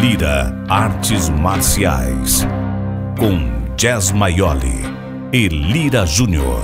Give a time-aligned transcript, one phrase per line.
[0.00, 2.46] Lira Artes Marciais.
[3.18, 4.84] Com Jazz Maioli
[5.32, 6.62] e Lira Júnior.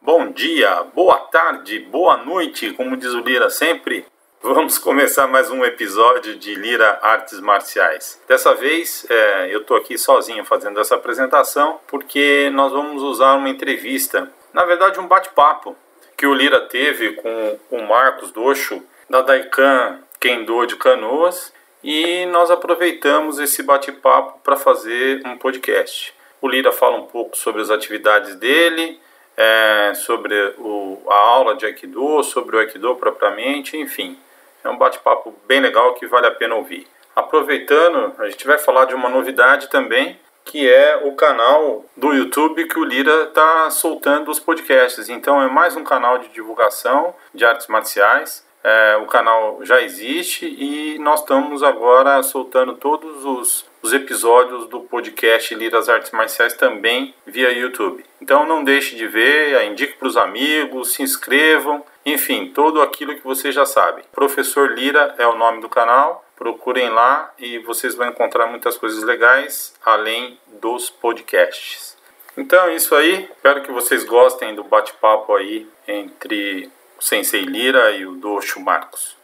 [0.00, 4.11] Bom dia, boa tarde, boa noite, como diz o Lira sempre.
[4.44, 8.20] Vamos começar mais um episódio de Lira Artes Marciais.
[8.26, 13.48] Dessa vez é, eu estou aqui sozinho fazendo essa apresentação porque nós vamos usar uma
[13.48, 15.76] entrevista, na verdade um bate-papo
[16.16, 21.52] que o Lira teve com o Marcos Docho da Daikan Kendo de Canoas
[21.84, 26.12] e nós aproveitamos esse bate-papo para fazer um podcast.
[26.40, 29.00] O Lira fala um pouco sobre as atividades dele,
[29.36, 34.18] é, sobre o, a aula de Aikido, sobre o Aikido propriamente, enfim.
[34.64, 36.86] É um bate-papo bem legal que vale a pena ouvir.
[37.14, 42.66] Aproveitando, a gente vai falar de uma novidade também, que é o canal do YouTube
[42.66, 45.08] que o Lira está soltando os podcasts.
[45.08, 48.44] Então é mais um canal de divulgação de artes marciais.
[48.64, 54.80] É, o canal já existe e nós estamos agora soltando todos os, os episódios do
[54.80, 58.04] podcast Liras Artes Marciais também via YouTube.
[58.20, 63.24] Então não deixe de ver, indique para os amigos, se inscrevam, enfim, tudo aquilo que
[63.24, 64.02] você já sabe.
[64.12, 69.02] Professor Lira é o nome do canal, procurem lá e vocês vão encontrar muitas coisas
[69.04, 71.96] legais além dos podcasts.
[72.36, 77.92] Então é isso aí, espero que vocês gostem do bate-papo aí entre o Sensei Lira
[77.92, 79.16] e o Docho Marcos.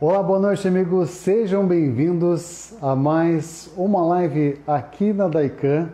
[0.00, 1.10] Olá, boa noite, amigos.
[1.10, 5.90] Sejam bem-vindos a mais uma live aqui na Daikan.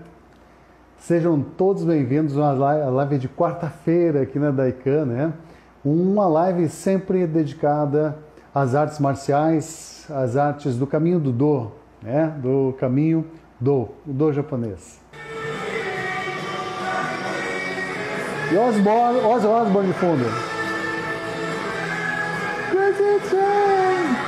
[0.98, 5.32] Sejam todos bem-vindos a uma live de quarta-feira aqui na Daikan, né?
[5.84, 8.16] Uma live sempre dedicada
[8.54, 11.70] às artes marciais, às artes do caminho do Do,
[12.02, 12.34] né?
[12.42, 13.24] Do caminho
[13.60, 15.00] do, do japonês.
[18.50, 20.24] E Osborne, Ozzy Osbourne de fundo.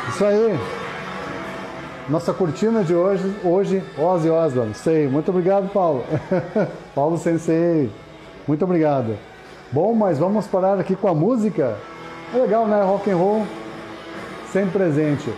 [0.09, 0.59] Isso aí.
[2.09, 4.75] Nossa cortina de hoje, hoje, Ozzy Osbourne.
[4.75, 5.09] Sei.
[5.09, 6.05] Muito obrigado, Paulo.
[6.95, 7.91] Paulo Sensei.
[8.47, 9.17] Muito obrigado.
[9.73, 11.79] Bom, mas vamos parar aqui com a música.
[12.35, 12.83] É legal, né?
[12.83, 13.47] Rock and roll
[14.51, 15.33] sempre presente.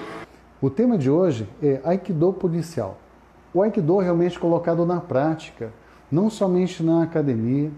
[0.59, 2.97] O tema de hoje é Aikido policial.
[3.53, 5.71] O Aikido realmente colocado na prática,
[6.11, 7.71] não somente na academia,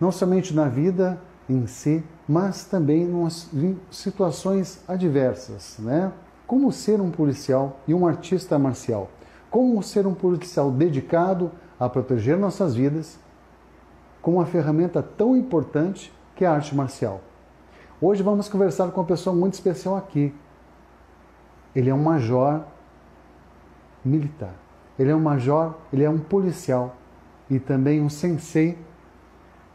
[0.00, 3.02] não somente na vida em si, mas também
[3.52, 6.10] em situações adversas, né?
[6.46, 9.10] Como ser um policial e um artista marcial?
[9.50, 13.22] Como ser um policial dedicado a proteger nossas vidas
[14.24, 17.20] com uma ferramenta tão importante que é a arte marcial?
[18.00, 20.34] Hoje vamos conversar com uma pessoa muito especial aqui.
[21.76, 22.64] Ele é um major
[24.02, 24.54] militar.
[24.98, 26.96] Ele é um major, ele é um policial
[27.50, 28.78] e também um sensei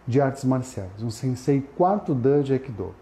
[0.07, 2.95] de artes marciais, um sensei quarto dan de Aikido.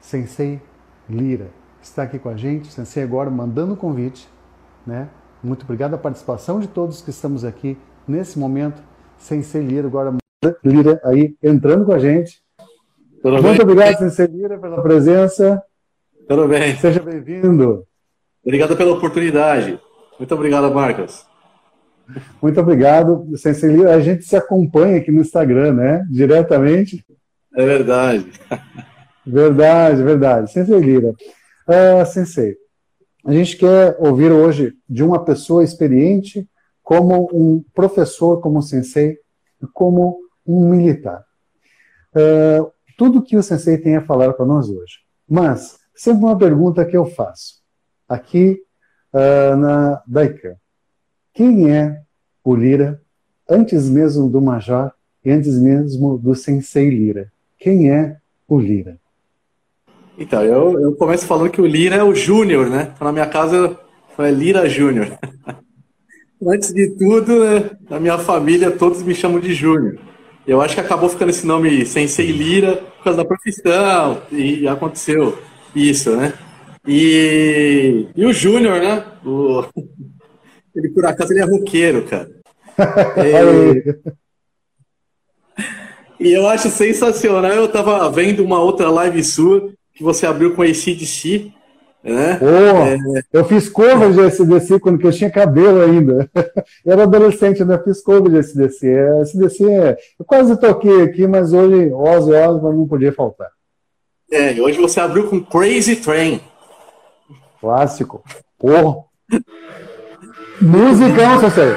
[0.00, 0.60] Sensei
[1.08, 4.28] Lira está aqui com a gente, sensei agora mandando o convite,
[4.84, 5.08] né?
[5.40, 8.82] Muito obrigado a participação de todos que estamos aqui nesse momento.
[9.16, 10.23] Sensei Lira agora
[10.64, 12.42] Lira aí entrando com a gente.
[13.22, 13.60] Tudo Muito bem?
[13.60, 15.62] obrigado, Sensei Lira, pela presença.
[16.28, 16.76] Tudo bem.
[16.76, 17.84] Seja bem-vindo.
[18.42, 19.78] Obrigado pela oportunidade.
[20.18, 21.24] Muito obrigado, Marcos.
[22.42, 23.94] Muito obrigado, Sensei Lira.
[23.94, 26.06] A gente se acompanha aqui no Instagram, né?
[26.10, 27.04] Diretamente.
[27.54, 28.30] É verdade.
[29.26, 30.52] Verdade, verdade.
[30.52, 31.14] Sensei Lira.
[31.66, 32.56] Uh, sensei,
[33.26, 36.46] a gente quer ouvir hoje de uma pessoa experiente
[36.82, 39.16] como um professor, como um sensei,
[39.72, 41.24] como um militar.
[42.14, 44.98] Uh, tudo que o sensei tem a falar para nós hoje.
[45.28, 47.62] Mas, sempre uma pergunta que eu faço,
[48.08, 48.60] aqui
[49.12, 50.56] uh, na Daikan.
[51.32, 52.00] Quem é
[52.44, 53.00] o Lira
[53.48, 54.92] antes mesmo do Major
[55.24, 57.32] e antes mesmo do Sensei Lira?
[57.58, 58.98] Quem é o Lira?
[60.16, 62.92] Então, eu, eu começo falando que o Lira é o Júnior, né?
[62.94, 63.76] Então, na minha casa
[64.18, 65.18] é Lira Júnior.
[66.46, 69.98] Antes de tudo, né, na minha família todos me chamam de Júnior.
[70.46, 75.38] Eu acho que acabou ficando esse nome Sensei Lira por causa da profissão, e aconteceu
[75.74, 76.34] isso, né?
[76.86, 79.04] E, e o Júnior, né?
[79.24, 79.64] O...
[80.74, 82.28] Ele, por acaso, ele é roqueiro, cara.
[83.16, 84.04] É,
[86.18, 87.52] e eu acho sensacional.
[87.52, 91.52] Eu tava vendo uma outra live sua que você abriu com a ACDC.
[92.04, 92.38] Né?
[92.42, 93.22] Oh, é...
[93.32, 96.30] Eu fiz cover de ACDC quando eu tinha cabelo ainda.
[96.84, 98.94] Eu era adolescente, ainda fiz cover de ACDC.
[99.22, 99.96] ACDC é...
[100.18, 103.48] Eu quase toquei aqui, mas hoje Ozzy Osbourne não podia faltar.
[104.30, 106.42] É, e hoje você abriu com Crazy Train.
[107.58, 108.22] Clássico.
[108.58, 109.04] Porra.
[110.60, 111.74] Musicão, Sensei.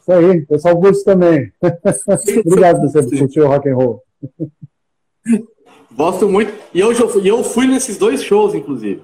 [0.00, 1.52] Isso aí, pessoal curte também.
[2.44, 4.02] Obrigado por você curtir o rock and roll.
[5.96, 6.52] Gosto muito.
[6.74, 9.02] E eu, eu fui nesses dois shows, inclusive.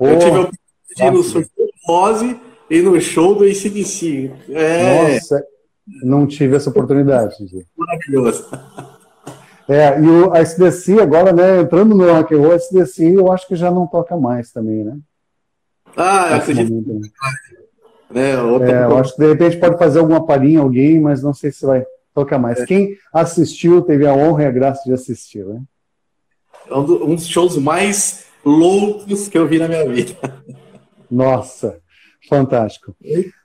[0.00, 4.30] eu tive a oportunidade no show do Rose e no show do ACDC.
[4.50, 5.14] É...
[5.14, 5.44] Nossa,
[6.02, 7.36] não tive essa oportunidade.
[7.76, 8.46] Maravilhoso.
[9.68, 13.30] É, e o, a SDC agora, né, entrando no rock and roll, a SDC eu
[13.30, 14.98] acho que já não toca mais também, né?
[15.96, 16.72] Ah, eu acredito.
[16.72, 17.10] Momento,
[18.12, 18.32] né?
[18.32, 18.70] É, outra...
[18.70, 21.64] é, eu acho que de repente pode fazer alguma palhinha alguém, mas não sei se
[21.64, 22.58] vai tocar mais.
[22.58, 22.66] É.
[22.66, 25.62] Quem assistiu teve a honra e a graça de assistir, né?
[26.70, 30.14] É um dos shows mais loucos que eu vi na minha vida.
[31.10, 31.80] Nossa,
[32.28, 32.94] fantástico.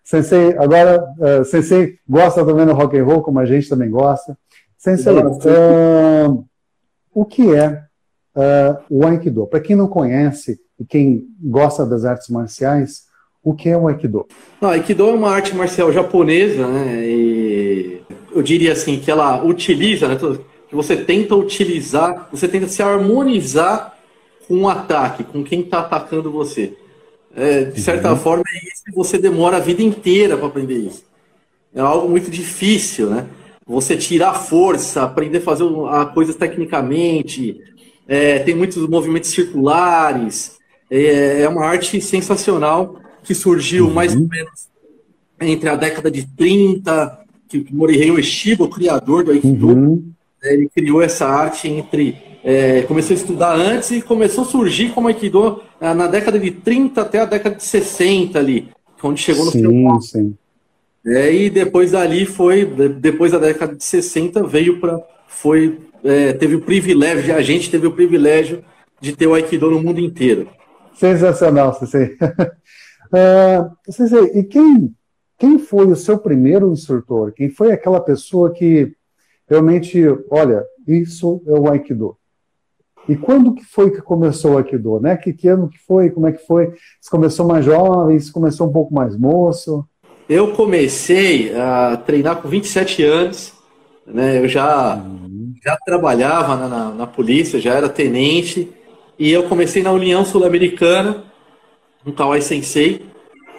[0.04, 4.38] Sensei, agora, uh, Sensei gosta também do rock and roll, como a gente também gosta.
[4.77, 6.45] Sensei, uh,
[7.13, 7.83] o que é
[8.36, 9.48] uh, o Aikido?
[9.48, 13.06] Para quem não conhece e quem gosta das artes marciais,
[13.44, 14.27] o que é o Aikido?
[14.62, 17.04] Não, Aikido é uma arte marcial japonesa, né?
[17.04, 18.01] E
[18.31, 20.18] eu diria assim que ela utiliza, né?
[20.75, 23.98] Você tenta utilizar, você tenta se harmonizar
[24.48, 26.77] com o um ataque, com quem está atacando você.
[27.36, 28.18] É, de certa uhum.
[28.18, 31.04] forma, é isso que você demora a vida inteira para aprender isso.
[31.74, 33.27] É algo muito difícil, né?
[33.66, 37.60] você tirar força, aprender a fazer a coisas tecnicamente,
[38.07, 40.57] é, tem muitos movimentos circulares,
[40.89, 43.94] é, é, uma arte sensacional que surgiu uhum.
[43.94, 44.68] mais ou menos
[45.42, 47.19] entre a década de 30,
[47.50, 50.12] que Morihei Ueshiba, o criador do Aikido, uhum.
[50.45, 54.92] Né, ele criou essa arte entre é, começou a estudar antes e começou a surgir
[54.92, 58.69] como Aikido é, na década de 30 até a década de 60 ali,
[59.01, 60.38] onde chegou no sim, sim.
[61.07, 65.00] É, e depois dali foi, depois da década de 60, veio para.
[65.27, 68.63] Foi, é, teve o privilégio, a gente teve o privilégio
[69.01, 70.48] de ter o Aikido no mundo inteiro.
[70.95, 72.15] Sensacional, Sensei.
[73.12, 74.94] uh, Sensei, e quem,
[75.38, 77.31] quem foi o seu primeiro instrutor?
[77.33, 78.94] Quem foi aquela pessoa que
[79.47, 82.18] realmente, olha, isso é o Aikido?
[83.07, 85.15] E quando que foi que começou o Aikido, né?
[85.15, 86.09] Que, que ano que foi?
[86.09, 86.74] Como é que foi?
[87.00, 88.19] Você começou mais jovem?
[88.19, 89.88] Você começou um pouco mais moço?
[90.27, 93.53] Eu comecei a treinar com 27 anos,
[94.07, 94.39] né?
[94.39, 95.53] Eu já, uhum.
[95.63, 98.71] já trabalhava na, na, na, polícia, já era tenente,
[99.19, 101.24] e eu comecei na União Sul-Americana,
[102.03, 103.06] no Kawai Sensei.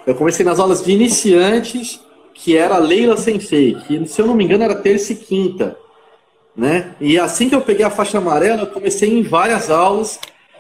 [0.05, 2.01] Eu comecei nas aulas de iniciantes,
[2.37, 5.77] que era Leila Sensei, que, se eu não me engano, era terça e quinta.
[6.57, 6.95] Né?
[7.01, 10.19] E assim que eu peguei a faixa amarela, eu comecei em várias aulas.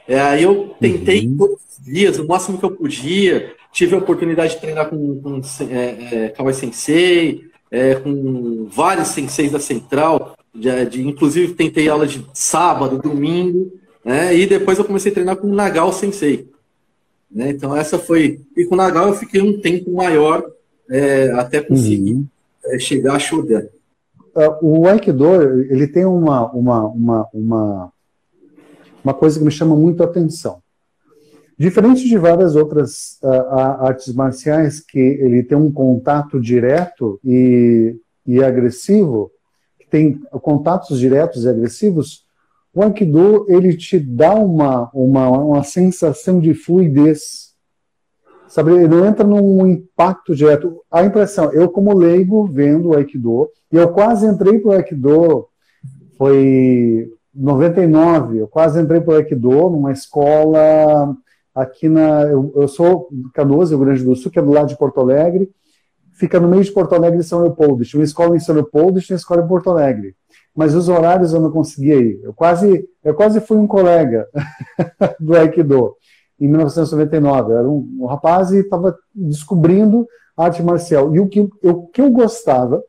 [0.08, 1.36] É, aí eu tentei uhum.
[1.36, 5.40] todos os dias, o máximo que eu podia tive a oportunidade de treinar com, com
[5.70, 12.06] é, é, Kawai Sensei, é, com vários senseis da Central, de, de, inclusive tentei aula
[12.06, 13.70] de sábado, domingo,
[14.02, 16.48] né, e depois eu comecei a treinar com o Nagal Sensei.
[17.30, 18.40] Né, então essa foi...
[18.56, 20.42] E com o Nagal eu fiquei um tempo maior
[20.90, 22.26] é, até conseguir uhum.
[22.64, 23.66] É, chegar a Shodan.
[24.34, 27.92] Uh, o Aikido, ele tem uma, uma, uma, uma,
[29.02, 30.60] uma coisa que me chama muito a atenção.
[31.58, 37.96] Diferente de várias outras uh, artes marciais, que ele tem um contato direto e,
[38.26, 39.30] e agressivo,
[39.78, 42.26] que tem contatos diretos e agressivos,
[42.74, 47.45] o Aikido ele te dá uma, uma, uma sensação de fluidez.
[48.56, 50.82] Sabe, ele não entra num impacto direto.
[50.90, 55.46] A impressão, eu como leigo vendo o Aikido, e eu quase entrei para o Aikido,
[56.16, 61.14] foi 99, eu quase entrei para o Aikido numa escola
[61.54, 62.22] aqui na.
[62.22, 65.50] Eu, eu sou Canoas, Rio Grande do Sul, que é do lado de Porto Alegre,
[66.14, 67.84] fica no meio de Porto Alegre e São Leopoldo.
[67.84, 70.16] Tinha uma escola em São Leopoldo e tinha uma escola em Porto Alegre.
[70.56, 72.20] Mas os horários eu não conseguia ir.
[72.22, 74.26] Eu quase, eu quase fui um colega
[75.20, 75.94] do Aikido
[76.40, 77.52] em 1999.
[77.52, 81.14] Eu era um, um rapaz e estava descobrindo arte marcial.
[81.14, 82.82] E o que, eu, que eu gostava,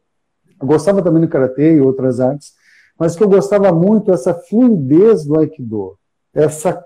[0.59, 2.53] eu gostava também do karatê e outras artes,
[2.99, 5.97] mas que eu gostava muito é essa fluidez do Aikido,
[6.33, 6.83] essa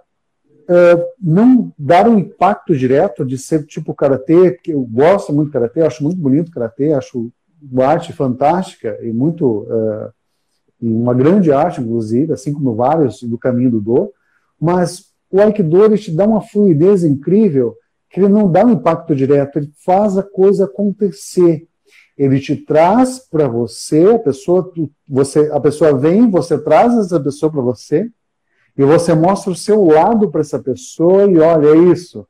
[0.70, 5.54] é, não dar um impacto direto de ser tipo karatê, que eu gosto muito de
[5.54, 10.12] karatê, acho muito bonito karatê, acho uma arte fantástica e muito uh,
[10.82, 14.14] uma grande arte, inclusive, assim como vários do caminho do Do,
[14.60, 17.76] mas o Aikido ele te dá uma fluidez incrível
[18.10, 21.66] que ele não dá um impacto direto, ele faz a coisa acontecer.
[22.18, 24.72] Ele te traz para você, a pessoa,
[25.08, 28.12] você, a pessoa vem, você traz essa pessoa para você,
[28.78, 32.28] e você mostra o seu lado para essa pessoa e olha, é isso.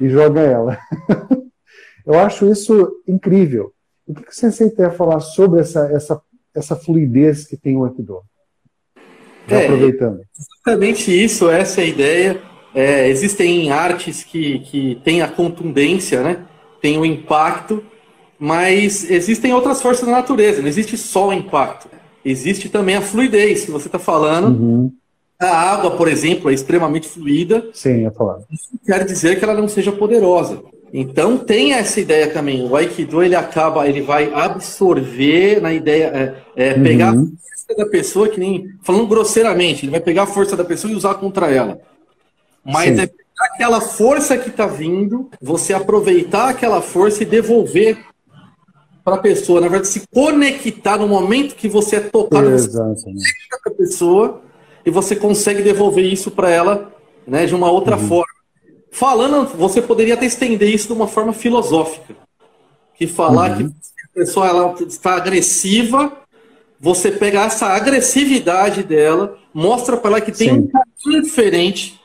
[0.00, 0.78] E joga ela.
[2.06, 3.72] Eu acho isso incrível.
[4.06, 6.20] O que você tem a falar sobre essa, essa,
[6.54, 8.20] essa fluidez que tem o Aikido?
[9.48, 10.20] Já é, aproveitando.
[10.38, 12.40] Exatamente isso, essa é a ideia.
[12.74, 16.38] É, existem artes que, que têm a contundência, né?
[16.84, 17.82] tem o impacto,
[18.38, 21.88] mas existem outras forças da natureza, não existe só o impacto.
[22.22, 24.48] Existe também a fluidez, que você está falando.
[24.48, 24.92] Uhum.
[25.40, 27.70] A água, por exemplo, é extremamente fluida.
[27.72, 28.40] Sim, é falar.
[28.52, 30.62] Isso quer dizer que ela não seja poderosa.
[30.92, 32.62] Então tem essa ideia também.
[32.62, 37.32] O Aikido ele acaba, ele vai absorver na ideia, é, é, pegar uhum.
[37.32, 40.92] a força da pessoa, que nem falando grosseiramente, ele vai pegar a força da pessoa
[40.92, 41.80] e usar contra ela.
[42.64, 43.02] Mas Sim.
[43.02, 47.98] é aquela força que está vindo, você aproveitar aquela força e devolver
[49.02, 53.74] para a pessoa, na verdade, se conectar no momento que você é tocado com a
[53.74, 54.42] pessoa
[54.84, 56.92] e você consegue devolver isso para ela
[57.26, 58.08] né, de uma outra uhum.
[58.08, 58.34] forma.
[58.90, 62.14] Falando, você poderia até estender isso de uma forma filosófica.
[62.94, 63.68] Que falar uhum.
[63.68, 66.23] que a pessoa ela está agressiva,
[66.84, 70.58] você pega essa agressividade dela, mostra para ela que tem Sim.
[70.58, 71.98] um caminho diferente.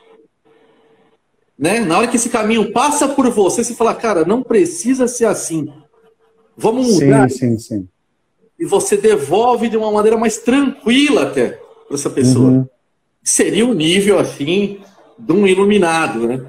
[1.58, 1.80] Né?
[1.80, 5.70] Na hora que esse caminho passa por você, você fala, cara, não precisa ser assim.
[6.56, 7.28] Vamos mudar.
[7.28, 7.88] Sim, sim, sim.
[8.58, 12.48] E você devolve de uma maneira mais tranquila até para essa pessoa.
[12.48, 12.68] Uhum.
[13.22, 14.80] Seria um nível assim
[15.18, 16.40] de um iluminado, né?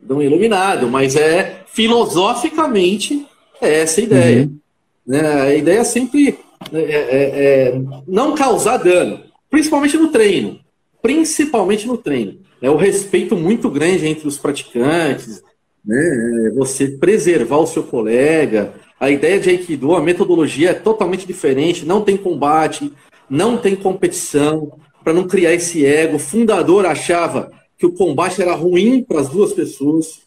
[0.00, 3.26] De um iluminado, mas é filosoficamente
[3.60, 4.44] é essa a ideia.
[4.44, 4.58] Uhum.
[5.06, 5.42] Né?
[5.42, 6.38] A ideia é sempre
[6.72, 10.60] é, é, é, não causar dano, principalmente no treino.
[11.02, 12.38] Principalmente no treino.
[12.62, 15.42] É o respeito muito grande entre os praticantes,
[15.84, 16.48] né?
[16.48, 21.84] É você preservar o seu colega, a ideia de Aikido, a metodologia é totalmente diferente,
[21.84, 22.90] não tem combate,
[23.28, 24.72] não tem competição,
[25.04, 26.16] para não criar esse ego.
[26.16, 30.22] O fundador achava que o combate era ruim para as duas pessoas,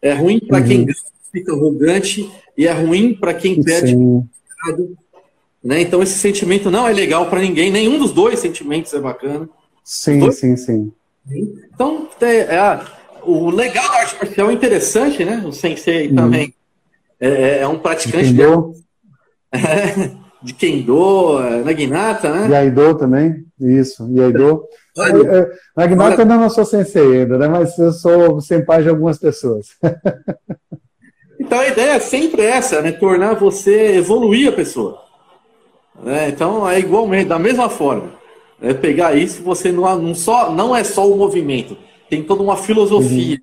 [0.00, 0.66] é ruim para uhum.
[0.66, 0.86] quem
[1.32, 3.96] fica arrogante e é ruim para quem perde.
[5.62, 5.82] Né?
[5.82, 9.48] Então esse sentimento não é legal para ninguém, nenhum dos dois sentimentos é bacana.
[9.84, 10.92] Sim, sim, sim.
[11.28, 12.80] Então, é, é,
[13.22, 15.42] o legal da arte marcial é interessante, né?
[15.46, 16.16] O sensei uhum.
[16.16, 16.54] também
[17.20, 18.74] é, é, é um praticante de Kendo,
[20.42, 22.56] de Kendo Naginata, né?
[22.56, 24.64] Aido também, isso, Aido.
[24.96, 27.48] É, Naginata ainda não sou sensei ainda, né?
[27.48, 29.68] Mas eu sou senpai de algumas pessoas.
[31.38, 32.92] então a ideia é sempre essa, né?
[32.92, 35.09] Tornar você evoluir a pessoa.
[36.04, 38.10] É, então é igualmente, da mesma forma.
[38.62, 41.76] É pegar isso, você não, não, só, não é só o movimento,
[42.08, 43.38] tem toda uma filosofia.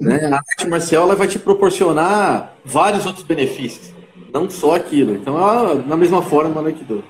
[0.00, 0.06] Uhum.
[0.08, 0.26] Né?
[0.26, 3.92] A arte marcial ela vai te proporcionar vários outros benefícios,
[4.32, 5.14] não só aquilo.
[5.14, 7.04] Então, ela, na mesma forma no Aikido.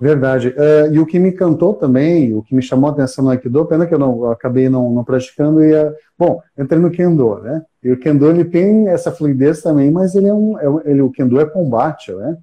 [0.00, 0.48] Verdade.
[0.48, 3.64] Uh, e o que me encantou também, o que me chamou a atenção no Aikido,
[3.66, 7.38] pena que eu não eu acabei não, não praticando, e uh, bom, entrei no Kendo,
[7.38, 7.62] né?
[7.84, 11.10] E o Kendo ele tem essa fluidez também, mas ele é um, é, ele, o
[11.12, 12.36] Kendo é combate, né?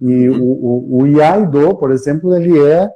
[0.00, 0.42] E uhum.
[0.42, 2.90] o, o, o Iaido, por exemplo, ele é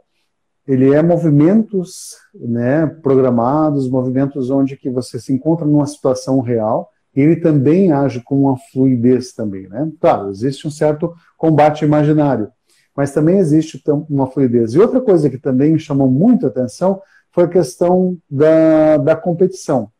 [0.66, 7.20] ele é movimentos né, programados, movimentos onde que você se encontra numa situação real, e
[7.20, 9.92] ele também age com uma fluidez também, né?
[10.00, 12.48] Claro, existe um certo combate imaginário,
[12.96, 14.72] mas também existe uma fluidez.
[14.72, 19.14] E outra coisa que também me chamou muito a atenção foi a questão da, da
[19.14, 19.90] competição.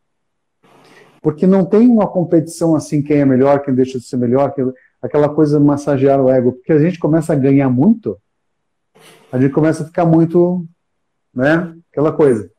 [1.21, 4.53] Porque não tem uma competição assim, quem é melhor, quem deixa de ser melhor,
[5.05, 8.17] aquela coisa de massagear o ego, porque a gente começa a ganhar muito,
[9.31, 10.65] a gente começa a ficar muito,
[11.33, 11.75] né?
[11.91, 12.49] Aquela coisa.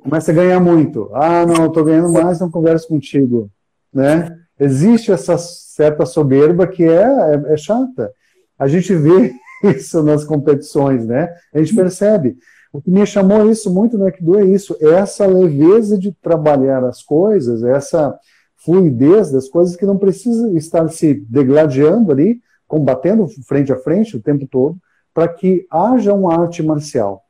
[0.00, 1.10] Começa a ganhar muito.
[1.14, 3.50] Ah, não, estou ganhando mais, não converso contigo,
[3.92, 4.36] né?
[4.58, 8.12] Existe essa certa soberba que é, é, é chata.
[8.58, 9.32] A gente vê
[9.76, 11.32] isso nas competições, né?
[11.52, 12.36] A gente percebe.
[12.72, 16.82] O que me chamou isso muito no Aikido é isso, é essa leveza de trabalhar
[16.84, 18.18] as coisas, essa
[18.64, 24.22] fluidez das coisas que não precisa estar se degladiando ali, combatendo frente a frente o
[24.22, 24.76] tempo todo,
[25.12, 27.22] para que haja uma arte marcial.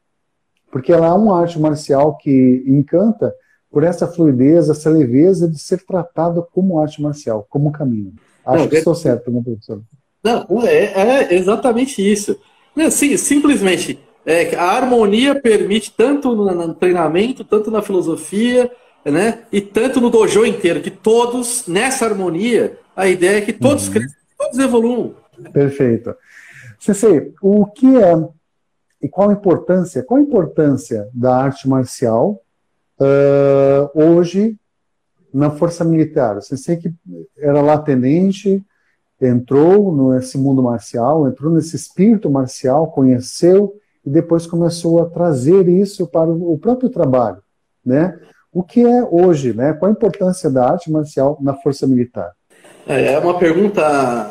[0.71, 3.35] Porque ela é uma arte marcial que encanta
[3.71, 8.13] por essa fluidez, essa leveza de ser tratada como arte marcial, como caminho.
[8.45, 8.79] Acho não, que é...
[8.79, 9.83] estou certo, né, professor?
[10.23, 12.39] Não, é, é exatamente isso.
[12.77, 18.71] Não, sim, simplesmente, é, a harmonia permite tanto no, no, treinamento, tanto na filosofia,
[19.05, 23.87] né, e tanto no dojo inteiro, que todos, nessa harmonia, a ideia é que todos
[23.87, 23.93] uhum.
[23.93, 25.15] cresçam, todos evoluam.
[25.53, 26.15] Perfeito.
[26.79, 28.13] Sensei, o que é
[29.03, 32.41] e qual a importância, qual a importância da arte marcial
[33.01, 34.57] uh, hoje
[35.35, 36.41] na força militar?
[36.41, 36.95] Sensei que
[37.37, 38.65] era lá tenente,
[39.21, 46.07] entrou nesse mundo marcial, entrou nesse espírito marcial, conheceu e depois começou a trazer isso
[46.07, 47.43] para o próprio trabalho,
[47.85, 48.19] né?
[48.53, 49.73] O que é hoje, né?
[49.73, 52.33] Qual a importância da arte marcial na força militar?
[52.87, 53.81] É, é uma pergunta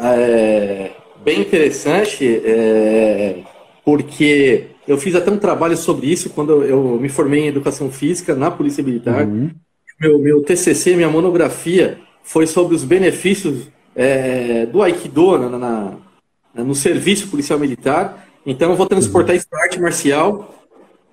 [0.03, 0.91] é,
[1.23, 3.43] bem interessante, é,
[3.83, 8.35] porque eu fiz até um trabalho sobre isso quando eu me formei em Educação Física
[8.35, 9.25] na Polícia Militar.
[9.25, 9.49] Uhum.
[9.99, 15.91] Meu, meu TCC, minha monografia, foi sobre os benefícios é, do Aikido na, na,
[16.63, 18.27] no serviço policial militar.
[18.45, 20.53] Então eu vou transportar isso para arte marcial,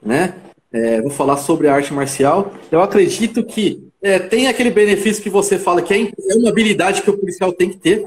[0.03, 0.35] né?
[0.71, 2.53] É, vou falar sobre a arte marcial.
[2.71, 7.03] Eu acredito que é, tem aquele benefício que você fala que é, é, uma habilidade
[7.03, 8.05] que o policial tem que ter.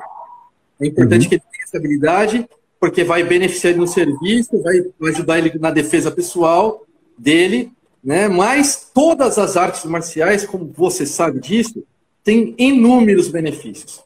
[0.80, 1.30] É importante uhum.
[1.30, 2.48] que ele tenha essa habilidade,
[2.80, 6.86] porque vai beneficiar ele no serviço, vai ajudar ele na defesa pessoal
[7.18, 7.72] dele,
[8.04, 8.28] né?
[8.28, 11.84] Mas todas as artes marciais, como você sabe disso,
[12.24, 14.02] têm inúmeros benefícios.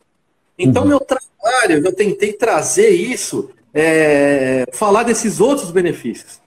[0.57, 0.89] Então, uhum.
[0.89, 6.44] meu trabalho, eu tentei trazer isso, é, falar desses outros benefícios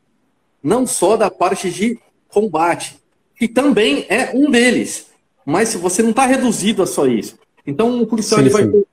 [0.62, 1.98] não só da parte de
[2.28, 2.96] combate,
[3.36, 5.06] que também é um deles.
[5.44, 7.38] Mas se você não está reduzido a só isso.
[7.66, 8.84] Então o policial sim, ele vai sim.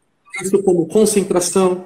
[0.42, 1.86] isso como concentração,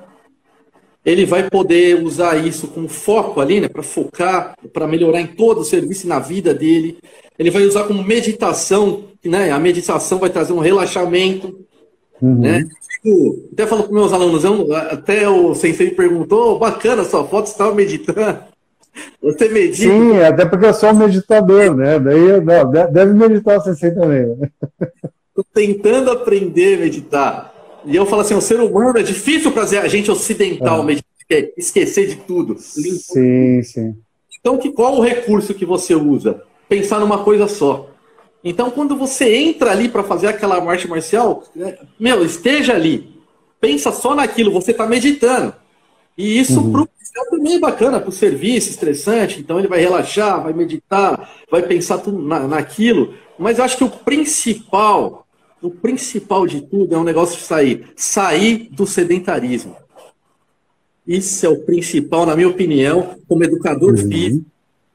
[1.05, 5.62] ele vai poder usar isso com foco ali, né, para focar, para melhorar em todo
[5.62, 7.00] o serviço e na vida dele.
[7.38, 9.50] Ele vai usar como meditação, né?
[9.50, 11.65] A meditação vai trazer um relaxamento,
[12.21, 12.41] uhum.
[12.41, 12.67] né?
[13.53, 17.74] Até falo para meus alunos, eu, até o sensei perguntou, bacana sua foto, você estava
[17.74, 18.43] meditando.
[19.22, 19.91] Você medita?
[19.91, 22.00] Sim, até porque eu sou um meditador, né?
[22.00, 24.38] Daí, não, deve meditar você também.
[25.29, 27.53] Estou tentando aprender a meditar.
[27.86, 30.86] E eu falo assim, o ser humano é difícil fazer a gente ocidental é.
[30.86, 31.10] meditar,
[31.58, 32.58] esquecer de tudo.
[32.60, 33.96] Sim, sim.
[34.39, 36.41] Então, que, qual o recurso que você usa?
[36.67, 37.89] Pensar numa coisa só.
[38.43, 43.19] Então, quando você entra ali para fazer aquela arte marcial, né, meu, esteja ali.
[43.60, 45.53] Pensa só naquilo, você está meditando.
[46.17, 46.72] E isso uhum.
[46.72, 50.53] para o policial também é bacana, para o serviço estressante, então ele vai relaxar, vai
[50.53, 53.13] meditar, vai pensar tudo na, naquilo.
[53.37, 55.25] Mas eu acho que o principal,
[55.61, 57.87] o principal de tudo é um negócio de sair.
[57.95, 59.75] Sair do sedentarismo.
[61.07, 64.09] Isso é o principal, na minha opinião, como educador uhum.
[64.09, 64.45] físico.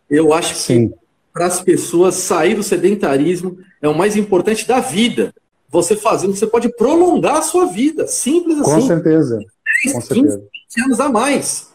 [0.08, 0.88] Eu acho Sim.
[0.88, 0.94] que
[1.32, 5.34] para as pessoas sair do sedentarismo é o mais importante da vida.
[5.68, 8.06] Você fazendo, você pode prolongar a sua vida.
[8.06, 8.70] Simples assim.
[8.70, 9.38] Com certeza.
[9.84, 10.38] 10, Com 15, certeza.
[10.76, 11.73] 20 anos a mais.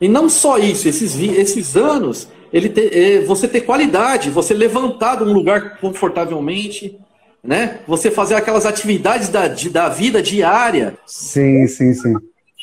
[0.00, 5.24] E não só isso, esses, esses anos, ele é, você ter qualidade, você levantar de
[5.24, 6.98] um lugar confortavelmente,
[7.42, 7.80] né?
[7.86, 10.96] Você fazer aquelas atividades da, da vida diária.
[11.06, 12.14] Sim, sim, sim.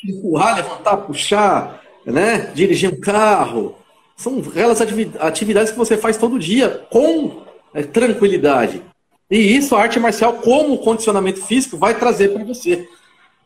[0.06, 2.52] Empurrar, levantar, puxar, né?
[2.54, 3.76] Dirigir um carro.
[4.16, 4.82] São aquelas
[5.20, 8.82] atividades que você faz todo dia com é, tranquilidade.
[9.30, 12.88] E isso a arte marcial, como condicionamento físico, vai trazer para você.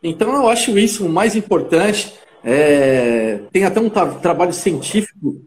[0.03, 2.13] Então eu acho isso o mais importante.
[2.43, 5.41] É, tem até um tra trabalho científico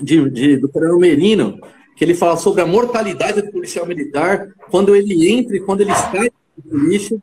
[0.00, 1.60] de, de, do Coronel Merino,
[1.96, 5.94] que ele fala sobre a mortalidade do policial militar quando ele entra e quando ele
[5.94, 7.18] sai do polícia.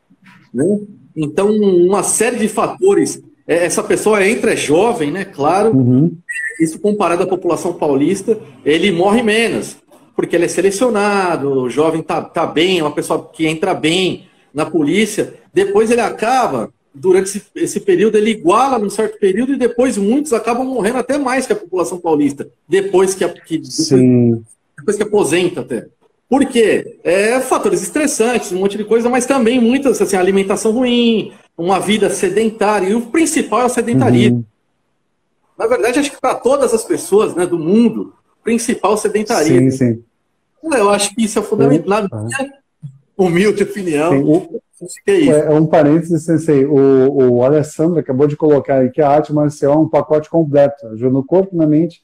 [0.54, 0.80] Né?
[1.16, 3.22] Então, uma série de fatores.
[3.48, 5.26] É, essa pessoa entra, é jovem, né?
[5.26, 5.76] Claro.
[5.76, 6.16] Uhum.
[6.60, 9.78] Isso comparado à população paulista, ele morre menos,
[10.16, 14.28] porque ele é selecionado, o jovem tá, tá bem, é uma pessoa que entra bem
[14.54, 15.34] na polícia.
[15.54, 20.34] Depois ele acaba durante esse, esse, período, ele iguala num certo período e depois muitos
[20.34, 23.90] acabam morrendo até mais que a população paulista, depois que, que, depois,
[24.78, 25.88] depois que aposenta até.
[26.30, 26.98] Por quê?
[27.04, 32.10] É fatores estressantes, um monte de coisa, mas também muitas, assim, alimentação ruim, uma vida
[32.10, 34.38] sedentária, e o principal é o sedentarismo.
[34.38, 34.46] Uhum.
[35.58, 38.98] Na verdade, acho que para todas as pessoas né, do mundo, o principal é o
[38.98, 39.72] sedentarismo.
[39.72, 40.04] Sim, sim.
[40.64, 42.08] Eu acho que isso é fundamental.
[42.08, 42.54] Na minha
[43.18, 46.66] humilde opinião, sim, o é, é um parênteses, Sensei.
[46.66, 50.88] O, o Alessandro acabou de colocar aí que a arte marcial é um pacote completo.
[50.88, 52.02] Ajuda no corpo, na mente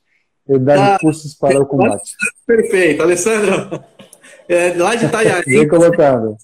[0.48, 2.16] e dá ah, cursos para o combate.
[2.46, 3.04] Perfeito.
[3.04, 3.84] Alessandro,
[4.48, 5.44] é, lá de Itaiaí.
[5.46, 6.38] Bem colocado.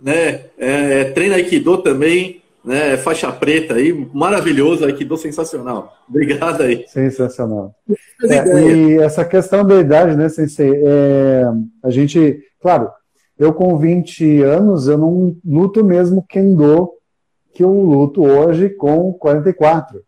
[0.00, 5.96] Né, é, é, treina Aikido também, né, faixa preta aí, maravilhoso, Aikido sensacional.
[6.06, 6.84] Obrigado aí.
[6.88, 7.74] Sensacional.
[8.24, 11.44] É, e essa questão da idade, né, Sensei, é,
[11.82, 12.90] a gente, claro,
[13.38, 16.92] eu com 20 anos, eu não luto mesmo Kendo
[17.52, 20.02] que eu luto hoje com 44.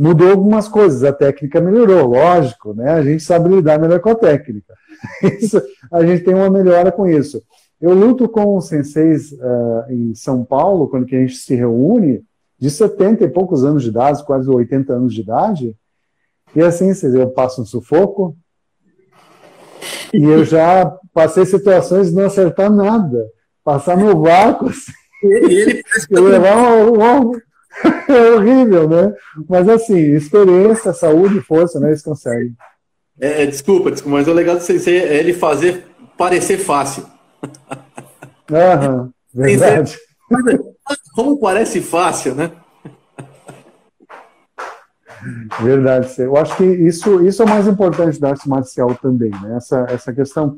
[0.00, 2.90] Mudou algumas coisas, a técnica melhorou, lógico, né?
[2.90, 4.74] A gente sabe lidar melhor com a técnica.
[5.38, 7.42] Isso, a gente tem uma melhora com isso.
[7.80, 12.24] Eu luto com os senseis uh, em São Paulo, quando que a gente se reúne,
[12.56, 15.76] de 70 e poucos anos de idade, quase 80 anos de idade,
[16.54, 18.36] e assim, eu passo um sufoco,
[20.14, 23.26] e eu já passei situações de não acertar nada.
[23.64, 27.40] Passar no vácuo, assim, ele, levar um, um,
[28.08, 29.14] é horrível, né?
[29.48, 31.88] Mas assim, experiência, saúde e força, né?
[31.88, 32.54] Eles conseguem.
[33.20, 37.06] É, desculpa, desculpa, mas o legal do Sensei é ele fazer parecer fácil.
[38.50, 39.98] Aham, verdade.
[41.14, 42.50] Como parece fácil, né?
[45.62, 46.08] Verdade.
[46.18, 49.56] Eu acho que isso, isso é o mais importante da arte marcial também, né?
[49.56, 50.56] Essa, essa questão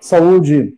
[0.00, 0.74] saúde,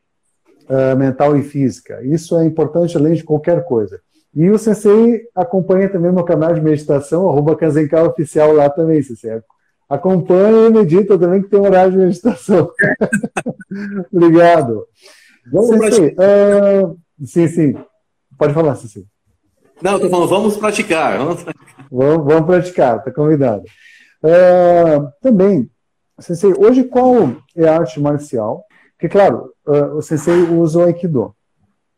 [0.69, 2.03] uh, mental e física.
[2.03, 4.01] Isso é importante além de qualquer coisa.
[4.35, 9.41] E o Sensei acompanha também meu canal de meditação, arroba Kazenkai Oficial lá também, Sensei.
[9.89, 12.71] Acompanha e medita também, que tem horário de meditação.
[14.11, 14.87] Obrigado.
[15.51, 17.75] Vamos Sensei, uh, sim, sim.
[18.39, 19.05] Pode falar, Sensei.
[19.83, 21.19] Não, estou falando, vamos praticar.
[21.19, 21.45] Vamos,
[21.91, 23.65] vamos, vamos praticar, está convidado.
[24.25, 25.69] Uh, também,
[26.19, 28.65] Sensei, hoje qual é a arte marcial?
[29.03, 31.35] Porque, claro, uh, o Sensei usa o Aikido.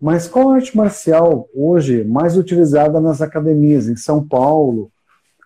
[0.01, 4.91] Mas qual a arte marcial hoje mais utilizada nas academias, em São Paulo,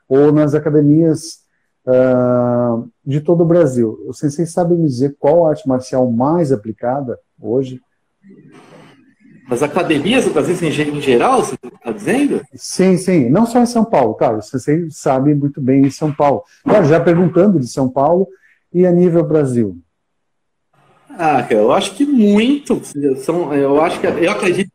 [0.08, 1.40] ou nas academias
[1.84, 3.98] uh, de todo o Brasil?
[4.06, 7.80] O Sensei sabe me dizer qual a arte marcial mais aplicada hoje?
[9.50, 12.40] Nas academias do Brasil em geral, você está dizendo?
[12.54, 13.28] Sim, sim.
[13.28, 14.40] Não só em São Paulo, claro.
[14.40, 16.44] Você sabe muito bem em São Paulo.
[16.62, 18.28] Claro, já perguntando de São Paulo
[18.72, 19.76] e a nível Brasil.
[21.18, 22.80] Ah, eu acho que muito.
[23.16, 24.70] São, eu acho que eu acredito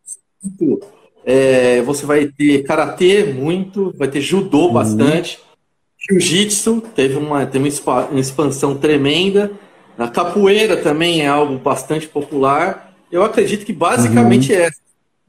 [0.58, 0.80] que
[1.26, 4.74] é, você vai ter karatê muito, vai ter judô uhum.
[4.74, 5.40] bastante,
[6.10, 7.72] jiu-jitsu teve uma, teve
[8.12, 9.52] uma expansão tremenda,
[9.98, 14.60] a capoeira também é algo bastante popular eu acredito que basicamente uhum.
[14.60, 14.70] é.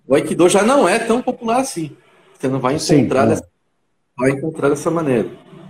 [0.09, 1.91] O Aikido já não é tão popular assim.
[2.33, 3.47] Você não vai encontrar, Sim, dessa, é.
[4.17, 5.29] vai encontrar dessa maneira.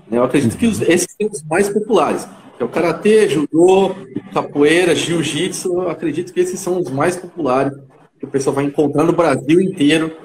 [0.09, 2.25] Eu acredito que os, esses são os mais populares.
[2.59, 3.95] É o Karatê, Judô,
[4.33, 5.83] Capoeira, Jiu-Jitsu.
[5.83, 7.73] Acredito que esses são os mais populares
[8.19, 10.17] que o pessoal vai encontrar no Brasil inteiro.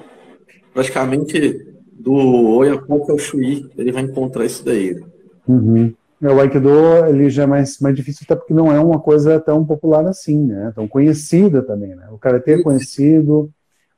[0.72, 2.14] Praticamente do
[2.56, 4.98] Oiapoque ao Chuí, ele vai encontrar isso daí.
[5.46, 5.92] Uhum.
[6.22, 6.70] É, o Aikido
[7.08, 10.46] ele já é mais, mais difícil, até porque não é uma coisa tão popular assim,
[10.46, 10.72] né?
[10.74, 12.08] Tão conhecida também, né?
[12.10, 13.50] O Karatê é conhecido,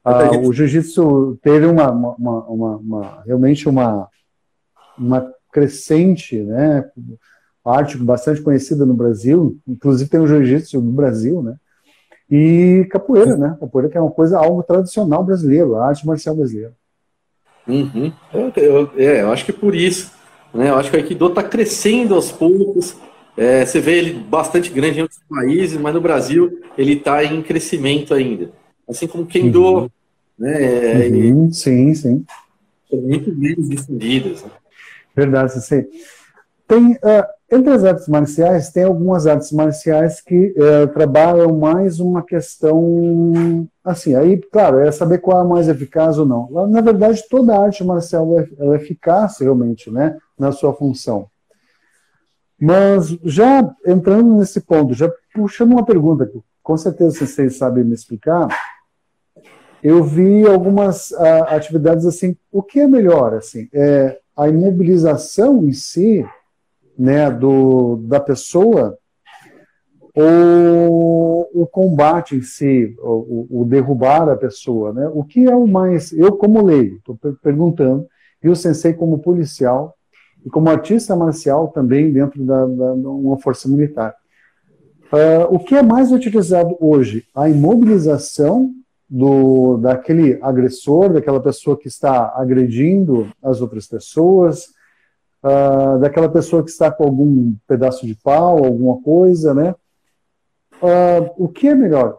[0.04, 4.08] ah, o Jiu-Jitsu teve uma, uma, uma, uma, realmente uma,
[4.98, 6.90] uma crescente, né?
[7.64, 11.56] Arte bastante conhecida no Brasil, inclusive tem o Jiu-Jitsu no Brasil, né?
[12.30, 13.56] E capoeira, né?
[13.60, 16.72] Capoeira que é uma coisa, algo tradicional brasileiro, a arte marcial brasileira.
[17.68, 18.12] Uhum.
[18.32, 20.10] Eu, eu, é, eu acho que por isso
[20.52, 20.68] né?
[20.68, 22.96] Eu acho que o Aikido está crescendo aos poucos.
[23.36, 27.42] É, você vê ele bastante grande em outros países, mas no Brasil ele está em
[27.42, 28.50] crescimento ainda.
[28.88, 29.64] Assim como Kendo.
[29.64, 29.90] Uhum.
[30.38, 31.08] Né?
[31.08, 32.24] Uhum, sim, sim.
[32.90, 34.42] São muito menos difundidas.
[34.42, 34.50] Né?
[35.16, 35.84] Verdade, sim.
[36.68, 42.22] Tem, uh, entre as artes marciais, tem algumas artes marciais que uh, trabalham mais uma
[42.22, 46.48] questão, assim, aí, claro, é saber qual é a mais eficaz ou não.
[46.68, 51.26] Na verdade, toda arte marcial é, é eficaz, realmente, né, na sua função.
[52.58, 57.92] Mas, já entrando nesse ponto, já puxando uma pergunta que com certeza vocês sabem me
[57.92, 58.48] explicar,
[59.82, 65.72] eu vi algumas uh, atividades assim, o que é melhor, assim, é a imobilização em
[65.74, 66.24] si,
[66.98, 68.98] né, do, da pessoa
[70.14, 75.10] ou o combate em si, o, o, derrubar a pessoa, né?
[75.12, 78.06] O que é o mais, eu como leigo, estou perguntando,
[78.42, 79.96] e o sensei como policial
[80.44, 84.14] e como artista marcial também dentro da, da uma força militar.
[85.12, 87.24] Uh, o que é mais utilizado hoje?
[87.34, 88.70] A imobilização
[89.08, 94.68] do, daquele agressor, daquela pessoa que está agredindo as outras pessoas,
[95.42, 99.74] uh, daquela pessoa que está com algum pedaço de pau, alguma coisa, né?
[100.80, 102.18] Uh, o que é melhor?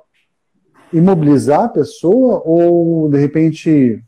[0.92, 4.04] Imobilizar a pessoa ou, de repente,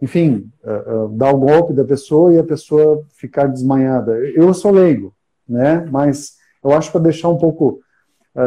[0.00, 4.16] enfim, uh, dar o golpe da pessoa e a pessoa ficar desmanhada?
[4.34, 5.14] Eu sou leigo,
[5.48, 5.86] né?
[5.90, 7.80] Mas eu acho para deixar um pouco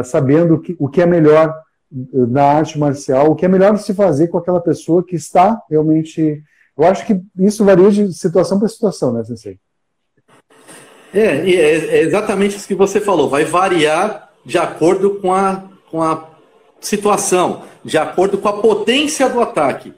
[0.02, 1.54] sabendo que, o que é melhor
[2.12, 6.42] na arte marcial, o que é melhor se fazer com aquela pessoa que está realmente.
[6.76, 9.60] Eu acho que isso varia de situação para situação, né, Sensei?
[11.14, 13.28] É, é, é exatamente isso que você falou.
[13.28, 16.24] Vai variar de acordo com a, com a
[16.80, 19.92] situação, de acordo com a potência do ataque.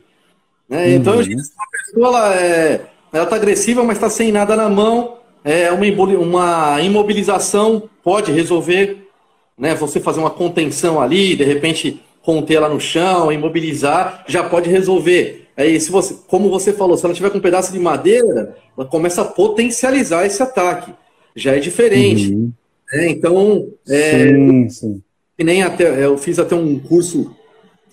[0.69, 0.93] Né?
[0.93, 1.23] Então, uhum.
[1.23, 2.81] Então, uma pessoa ela é,
[3.13, 5.19] ela está agressiva, mas está sem nada na mão.
[5.45, 5.87] É uma,
[6.19, 9.09] uma imobilização pode resolver,
[9.57, 9.75] né?
[9.77, 15.48] Você fazer uma contenção ali, de repente conter ela no chão, imobilizar, já pode resolver.
[15.59, 18.87] Aí, se você, como você falou, se ela tiver com um pedaço de madeira, ela
[18.87, 20.95] começa a potencializar esse ataque.
[21.35, 22.33] Já é diferente.
[22.33, 22.53] Uhum.
[22.93, 25.03] É, então, é, sim, sim.
[25.37, 27.35] E nem até, eu fiz até um curso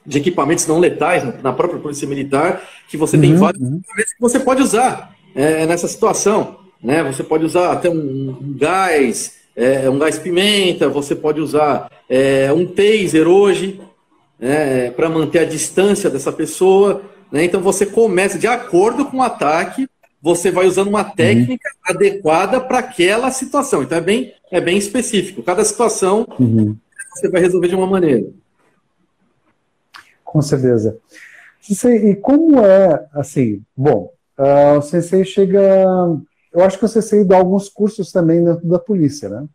[0.06, 3.78] de equipamentos não letais na própria Polícia Militar, que você uhum, tem vários uhum.
[3.78, 6.58] equipamentos que você pode usar é, nessa situação.
[6.84, 7.04] Né?
[7.04, 12.54] Você pode usar até um, um gás, é, um gás pimenta, você pode usar é,
[12.54, 13.82] um taser hoje,
[14.40, 17.02] né, para manter a distância dessa pessoa.
[17.36, 17.44] Né?
[17.44, 19.90] Então você começa, de acordo com o ataque,
[20.22, 21.94] você vai usando uma técnica uhum.
[21.94, 23.84] adequada para aquela situação.
[23.84, 25.44] Então é bem, é bem específico.
[25.44, 26.78] Cada situação uhum.
[27.14, 28.26] você vai resolver de uma maneira.
[30.24, 30.98] Com certeza.
[31.70, 35.60] E como é, assim, bom, uh, o Sensei chega.
[36.54, 39.46] Eu acho que o Sensei dá alguns cursos também dentro da polícia, né?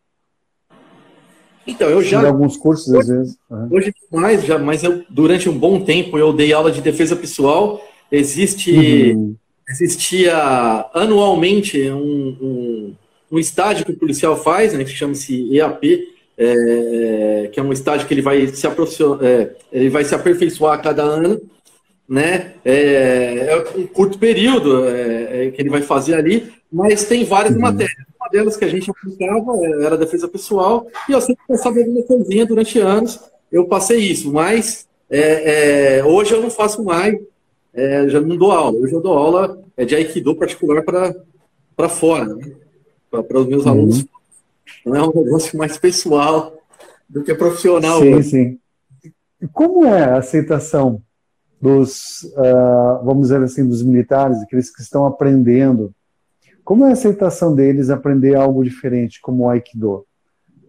[1.65, 2.27] Então, eu já.
[2.27, 3.37] alguns cursos, às vezes.
[3.49, 3.67] Uhum.
[3.71, 7.81] Hoje mais, já, mas eu, durante um bom tempo eu dei aula de defesa pessoal.
[8.11, 8.71] Existe.
[8.71, 9.35] Uhum.
[9.69, 10.35] Existia
[10.93, 12.93] anualmente um, um,
[13.31, 18.05] um, estágio que o policial faz, né, que chama-se EAP, é, que é um estágio
[18.05, 18.67] que ele vai se,
[19.21, 21.39] é, ele vai se aperfeiçoar a cada ano,
[22.07, 22.53] né?
[22.65, 27.55] É, é um curto período é, é, que ele vai fazer ali, mas tem várias
[27.55, 27.61] uhum.
[27.61, 28.05] matérias.
[28.19, 32.03] Uma delas que a gente aplicava é, era defesa pessoal, e eu sempre pensava alguma
[32.03, 33.19] coisinha durante anos,
[33.51, 37.17] eu passei isso, mas é, hoje eu não faço mais,
[38.07, 38.77] já não dou aula.
[38.79, 42.51] Hoje eu dou aula de Aikido particular para fora, né?
[43.09, 43.71] para os meus uhum.
[43.71, 44.05] alunos
[44.85, 46.57] não é um negócio mais pessoal
[47.07, 47.99] do que profissional.
[47.99, 48.21] Sim, né?
[48.21, 48.59] sim.
[49.53, 51.01] Como é a aceitação
[51.61, 55.93] dos, uh, vamos dizer assim, dos militares, aqueles que estão aprendendo?
[56.63, 60.05] Como é a aceitação deles aprender algo diferente, como o Aikido?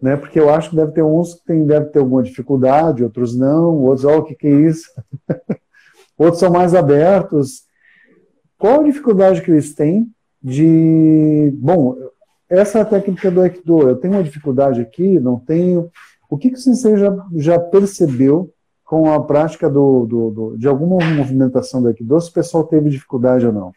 [0.01, 0.15] Né?
[0.17, 3.75] Porque eu acho que deve ter uns que tem, deve ter alguma dificuldade, outros não,
[3.79, 4.89] outros, olha o que, que é isso?
[6.17, 7.63] outros são mais abertos.
[8.57, 10.07] Qual a dificuldade que eles têm
[10.41, 11.53] de.
[11.55, 11.95] Bom,
[12.49, 13.89] essa é a técnica do Aikido.
[13.89, 15.89] Eu tenho uma dificuldade aqui, não tenho.
[16.29, 18.53] O que, que o já, já percebeu
[18.93, 22.91] com a prática do, do, do, de alguma movimentação do Aikido, se o pessoal teve
[22.91, 23.73] dificuldade ou não?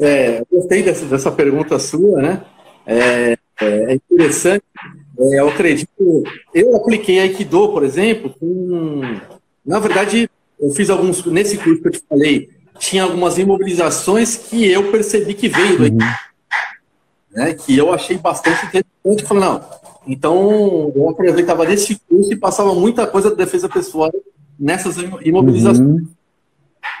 [0.00, 2.42] É, gostei dessa, dessa pergunta sua, né?
[2.86, 4.64] É, é interessante.
[5.18, 6.22] É, eu acredito.
[6.54, 9.02] Eu apliquei Aikido, por exemplo, com.
[9.66, 11.22] Na verdade, eu fiz alguns.
[11.26, 15.84] Nesse curso que eu te falei, tinha algumas imobilizações que eu percebi que veio do
[15.84, 16.04] Aikido.
[16.04, 16.28] Uhum
[17.30, 19.26] né, que eu achei bastante interessante.
[19.26, 19.64] Falei, não,
[20.08, 24.10] então eu aproveitava desse curso e passava muita coisa da defesa pessoal
[24.58, 25.86] nessas imobilizações.
[25.86, 26.08] Uhum.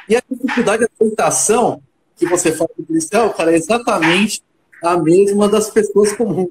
[0.08, 1.82] E a dificuldade de aceitação
[2.16, 4.42] que você fala do policial, cara, é exatamente
[4.82, 6.50] a mesma das pessoas comuns.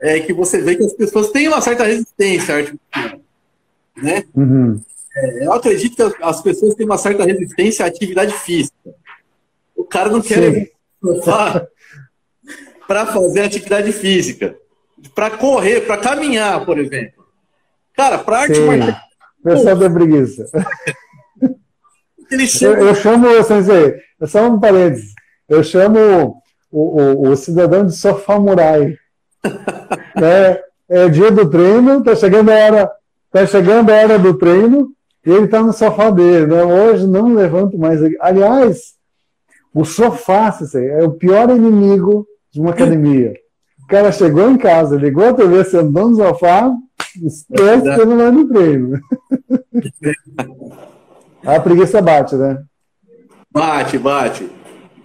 [0.00, 3.20] É que você vê que as pessoas têm uma certa resistência artificial,
[3.96, 4.24] né?
[4.34, 4.80] Uhum.
[5.14, 8.94] É, eu acredito que as pessoas têm uma certa resistência à atividade física.
[9.76, 10.70] O cara não quer
[12.86, 14.56] para fazer atividade física,
[15.14, 17.24] para correr, para caminhar, por exemplo.
[17.96, 18.96] Cara, para arte marcial.
[19.42, 20.46] Pessoal da preguiça.
[22.62, 25.14] eu, eu chamo, sensei, é só um parênteses,
[25.48, 28.96] eu chamo o, o, o cidadão de sofá murai.
[30.22, 32.90] é, é dia do treino, tá chegando a hora,
[33.30, 34.92] tá chegando a hora do treino,
[35.24, 36.62] e ele está no sofá dele, né?
[36.62, 38.00] Hoje não levanto mais.
[38.20, 38.94] Aliás,
[39.72, 43.34] o sofá, sensei, é o pior inimigo de uma academia.
[43.90, 46.72] O cara chegou em casa, ligou a TV, sentou no sofá,
[47.20, 49.00] esquece que ele não vai no treino.
[51.44, 52.62] a preguiça bate, né?
[53.50, 54.48] Bate, bate.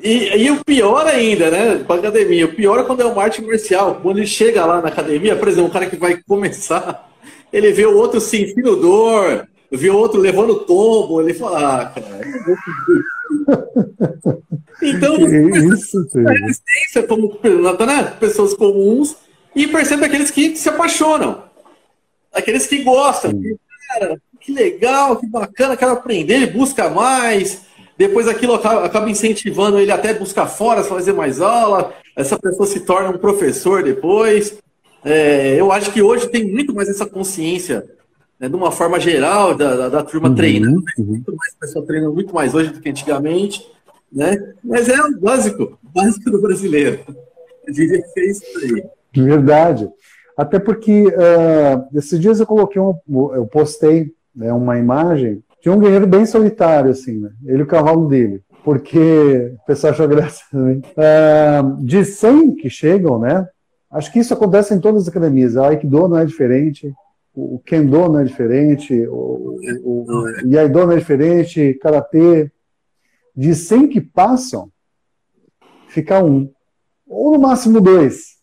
[0.03, 3.41] E, e, o pior ainda, né, para academia, o pior é quando é uma arte
[3.41, 4.01] comercial.
[4.03, 7.09] Quando ele chega lá na academia, por exemplo, um cara que vai começar,
[7.51, 12.21] ele vê o outro sentindo dor, vê o outro levando tombo, ele fala, ah, cara,
[14.81, 17.39] então, isso, resistência como
[17.85, 19.15] né, pessoas comuns
[19.55, 21.43] e percebe aqueles que se apaixonam,
[22.33, 23.31] aqueles que gostam.
[23.31, 27.63] Que, cara, que legal, que bacana, quero aprender, busca mais.
[27.97, 31.93] Depois aquilo acaba incentivando ele até buscar fora, fazer mais aula.
[32.15, 34.57] Essa pessoa se torna um professor depois.
[35.03, 37.85] É, eu acho que hoje tem muito mais essa consciência
[38.39, 40.83] né, de uma forma geral, da, da, da turma uhum, treinando.
[40.97, 41.05] Uhum.
[41.05, 43.65] Muito mais pessoa treina muito mais hoje do que antigamente.
[44.11, 44.53] Né?
[44.63, 46.99] Mas é o básico, básico do brasileiro.
[47.65, 48.85] Eu diria que é isso aí.
[49.13, 49.89] Verdade.
[50.37, 52.93] Até porque uh, esses dias eu coloquei um,
[53.33, 57.31] eu postei né, uma imagem de um guerreiro bem solitário, assim, né?
[57.45, 58.43] Ele e o cavalo dele.
[58.63, 60.77] Porque o pessoal achou graça também.
[60.77, 63.47] Uh, de 100 que chegam, né?
[63.89, 65.55] Acho que isso acontece em todas as academias.
[65.55, 66.93] A Aikido não é diferente,
[67.35, 72.51] o Kendo não é diferente, o, o, o Iaido não é diferente, Karatê.
[73.35, 74.71] De 100 que passam,
[75.89, 76.49] fica um.
[77.05, 78.35] Ou no máximo dois.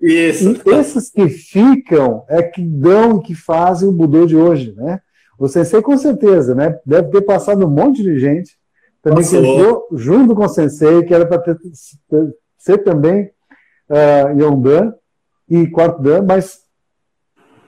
[0.00, 0.60] Isso.
[0.66, 5.00] E esses que ficam é que dão, que fazem o Budô de hoje, né?
[5.38, 6.78] O Sensei com certeza, né?
[6.84, 8.58] Deve ter passado um monte de gente
[9.02, 9.40] também Passou.
[9.40, 11.56] que entrou junto com o Sensei, que era para
[12.58, 13.30] ser também
[13.90, 14.94] uh, Yondan
[15.48, 16.63] e quarto Dan, mas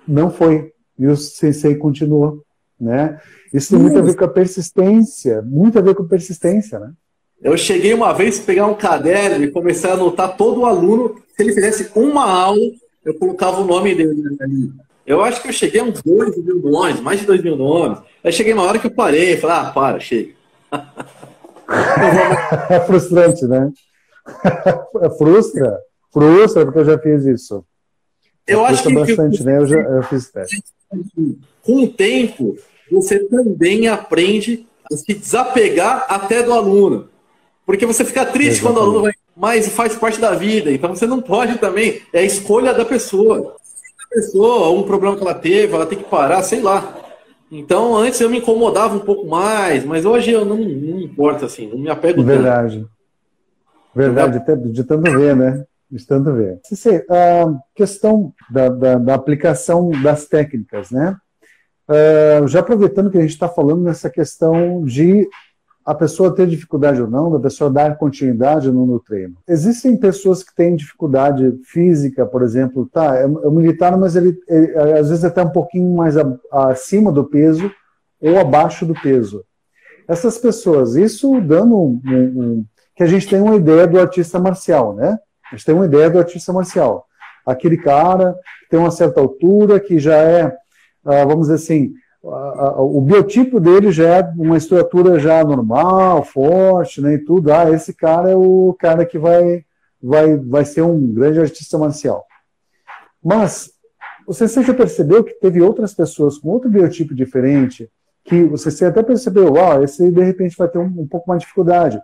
[0.07, 0.73] não foi.
[0.99, 2.43] E o sensei continuou,
[2.81, 3.21] né?
[3.53, 6.93] Isso tem muito a ver com a persistência, muito a ver com persistência, né?
[7.43, 11.17] Eu cheguei uma vez a pegar um caderno e começar a anotar todo o aluno.
[11.37, 12.73] Se ele fizesse uma aula,
[13.05, 14.73] eu colocava o nome dele ali.
[15.07, 17.99] Eu acho que eu cheguei a uns 2 mil nomes, mais de 2 mil nomes.
[18.25, 20.33] Aí cheguei uma hora que eu parei e falei, ah, para, chega.
[22.71, 23.71] é frustrante, né?
[25.17, 25.79] Frustra.
[26.13, 27.65] Frustra, porque eu já fiz isso.
[28.47, 29.59] Eu acho que bastante, né?
[29.59, 30.63] Eu já eu fiz teste.
[31.63, 32.57] Com o tempo,
[32.91, 37.09] você também aprende a se desapegar até do aluno.
[37.65, 38.63] Porque você fica triste Exatamente.
[38.63, 40.71] quando o aluno vai, mas faz parte da vida.
[40.71, 42.01] Então você não pode também.
[42.13, 43.57] É a escolha da pessoa.
[44.05, 47.03] A pessoa, um problema que ela teve, ela tem que parar, sei lá.
[47.51, 51.69] Então, antes eu me incomodava um pouco mais, mas hoje eu não, não importa, assim,
[51.69, 52.79] não me apego Verdade.
[52.79, 52.91] Tanto.
[53.95, 55.65] Verdade, de tanto ver, né?
[55.91, 56.61] De tanto ver.
[57.09, 61.17] A questão da, da, da aplicação das técnicas, né?
[61.89, 65.29] Uh, já aproveitando que a gente está falando nessa questão de
[65.87, 69.37] a pessoa ter dificuldade ou não, da pessoa dar continuidade ou não no treino.
[69.47, 74.77] Existem pessoas que têm dificuldade física, por exemplo, tá, é, é militar, mas ele, ele
[74.99, 77.71] às vezes até um pouquinho mais a, acima do peso
[78.21, 79.45] ou abaixo do peso.
[80.09, 82.65] Essas pessoas, isso dando um, um, um,
[82.97, 85.17] que a gente tem uma ideia do artista marcial, né?
[85.53, 87.07] A gente tem uma ideia do artista marcial.
[87.45, 90.57] Aquele cara que tem uma certa altura, que já é,
[91.05, 97.15] ah, vamos dizer assim, o biotipo dele já é uma estrutura já normal, forte, né,
[97.15, 97.53] e tudo.
[97.53, 99.65] Ah, esse cara é o cara que vai,
[100.03, 102.25] vai, vai ser um grande artista marcial.
[103.23, 103.71] Mas
[104.27, 107.89] você já percebeu que teve outras pessoas com outro biotipo diferente,
[108.25, 111.45] que você até percebeu, ah, esse de repente vai ter um, um pouco mais de
[111.45, 112.01] dificuldade.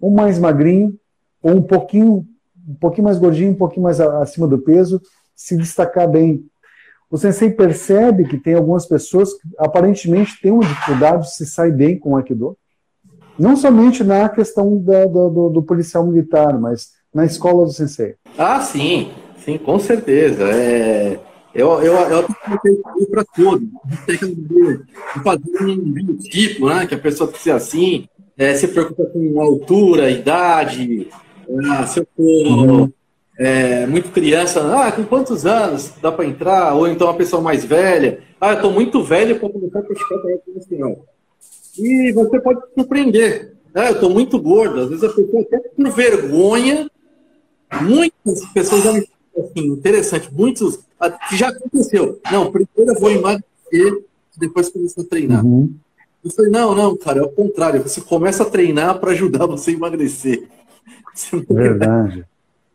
[0.00, 0.96] Um mais magrinho,
[1.42, 2.24] ou um pouquinho,
[2.66, 5.00] um pouquinho mais gordinho, um pouquinho mais acima do peso,
[5.34, 6.44] se destacar bem
[7.14, 11.70] o sensei percebe que tem algumas pessoas que aparentemente têm uma dificuldade de se sair
[11.70, 12.56] bem com o Aikido.
[13.38, 18.16] Não somente na questão da, do, do, policial militar, mas na escola do sensei.
[18.36, 19.12] Ah, sim,
[19.44, 20.42] sim, com certeza.
[20.50, 21.20] É,
[21.54, 22.26] eu, eu, eu
[22.60, 23.64] tenho para tudo.
[25.22, 26.84] Fazer um biotipo, né?
[26.84, 31.08] Que a pessoa ser assim, é, se preocupa com altura, idade,
[31.66, 32.90] ah, se eu for.
[33.36, 36.74] É, muito criança, ah, com quantos anos dá para entrar?
[36.74, 40.18] Ou então uma pessoa mais velha, ah, eu estou muito velho para começar a praticar
[40.54, 41.04] nacional.
[41.76, 43.54] E você pode se surpreender.
[43.74, 44.82] Ah, eu estou muito gordo.
[44.82, 46.88] Às vezes a pessoa até por vergonha,
[47.82, 52.20] muitas pessoas já me assim, interessante, muitos, ah, que já aconteceu.
[52.30, 54.04] Não, primeiro eu vou emagrecer,
[54.36, 55.44] depois começar a treinar.
[55.44, 55.74] Uhum.
[56.24, 57.82] Eu falei, não, não, cara, é o contrário.
[57.82, 60.48] Você começa a treinar para ajudar você a emagrecer.
[61.48, 62.24] Verdade.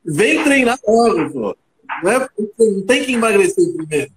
[0.06, 1.58] Vem treinar logo, pô.
[2.04, 4.12] Não, é, não tem que emagrecer primeiro.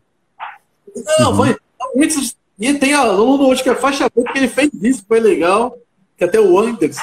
[1.18, 1.36] Não, uhum.
[1.36, 1.56] foi.
[1.94, 5.76] Muitos, e tem aluno hoje que é faixa preta que ele fez isso, foi legal.
[6.16, 7.02] Que até o Anderson,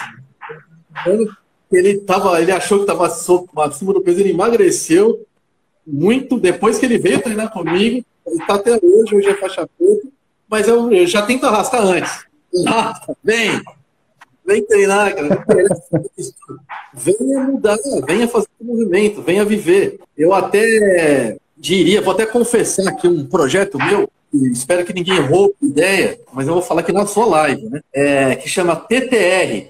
[1.72, 3.08] ele, tava, ele achou que estava
[3.66, 5.26] acima do peso, ele emagreceu
[5.86, 8.06] muito depois que ele veio treinar comigo.
[8.26, 10.08] Ele está até hoje, hoje é faixa preta,
[10.48, 12.26] mas eu, eu já tento arrastar antes.
[12.66, 13.62] Arrasta, vem,
[14.50, 15.46] Vem treinar, cara.
[16.92, 20.00] venha mudar, venha fazer o movimento, venha viver.
[20.18, 24.10] Eu até diria, vou até confessar aqui um projeto meu,
[24.52, 27.80] espero que ninguém roube ideia, mas eu vou falar aqui na sua live, né?
[27.94, 29.68] É, que chama TTR,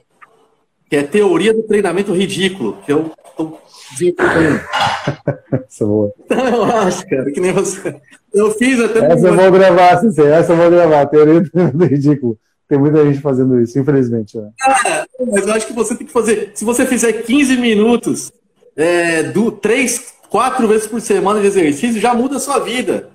[0.89, 3.59] que é Teoria do Treinamento Ridículo, que eu estou
[3.91, 4.61] desenvolvendo.
[5.67, 6.13] Essa é boa.
[6.23, 7.99] Então, eu acho, cara, que nem você.
[8.33, 9.11] Eu fiz até.
[9.11, 12.39] Essa eu vou gravar, sim, essa eu vou gravar, Teoria do Treinamento Ridículo.
[12.69, 14.38] Tem muita gente fazendo isso, infelizmente.
[14.38, 14.51] Né?
[14.62, 16.51] Ah, mas eu acho que você tem que fazer.
[16.53, 18.32] Se você fizer 15 minutos,
[18.77, 23.10] é, do, 3, 4 vezes por semana de exercício, já muda a sua vida.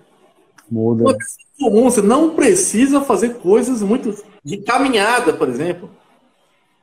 [0.68, 1.16] Muda.
[1.56, 4.12] Comum, você não precisa fazer coisas muito.
[4.44, 5.88] de caminhada, por exemplo.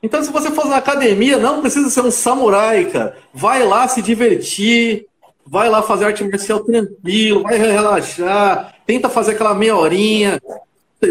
[0.01, 3.17] Então, se você for na academia, não precisa ser um samurai, cara.
[3.33, 5.05] Vai lá se divertir,
[5.45, 10.39] vai lá fazer arte marcial tranquilo, vai relaxar, tenta fazer aquela meia horinha,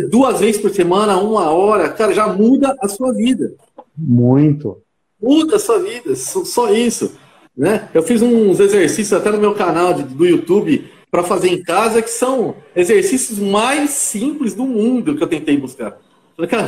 [0.08, 3.52] duas vezes por semana, uma hora, cara, já muda a sua vida.
[3.96, 4.78] Muito.
[5.20, 7.12] Muda a sua vida, só isso.
[7.56, 7.88] Né?
[7.92, 12.00] Eu fiz uns exercícios até no meu canal de, do YouTube para fazer em casa,
[12.00, 15.98] que são exercícios mais simples do mundo que eu tentei buscar.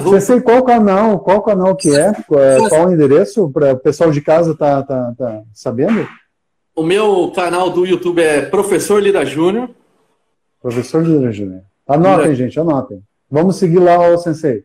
[0.02, 2.12] Você sei qual canal, qual canal que é,
[2.68, 6.06] qual o endereço para o pessoal de casa tá, tá, tá sabendo?
[6.74, 9.70] O meu canal do YouTube é Professor Lira Júnior.
[10.60, 11.62] Professor Lira Júnior.
[11.86, 12.34] Anotem, Lira.
[12.34, 13.02] gente, anotem.
[13.32, 14.62] Vamos seguir lá o Sensei.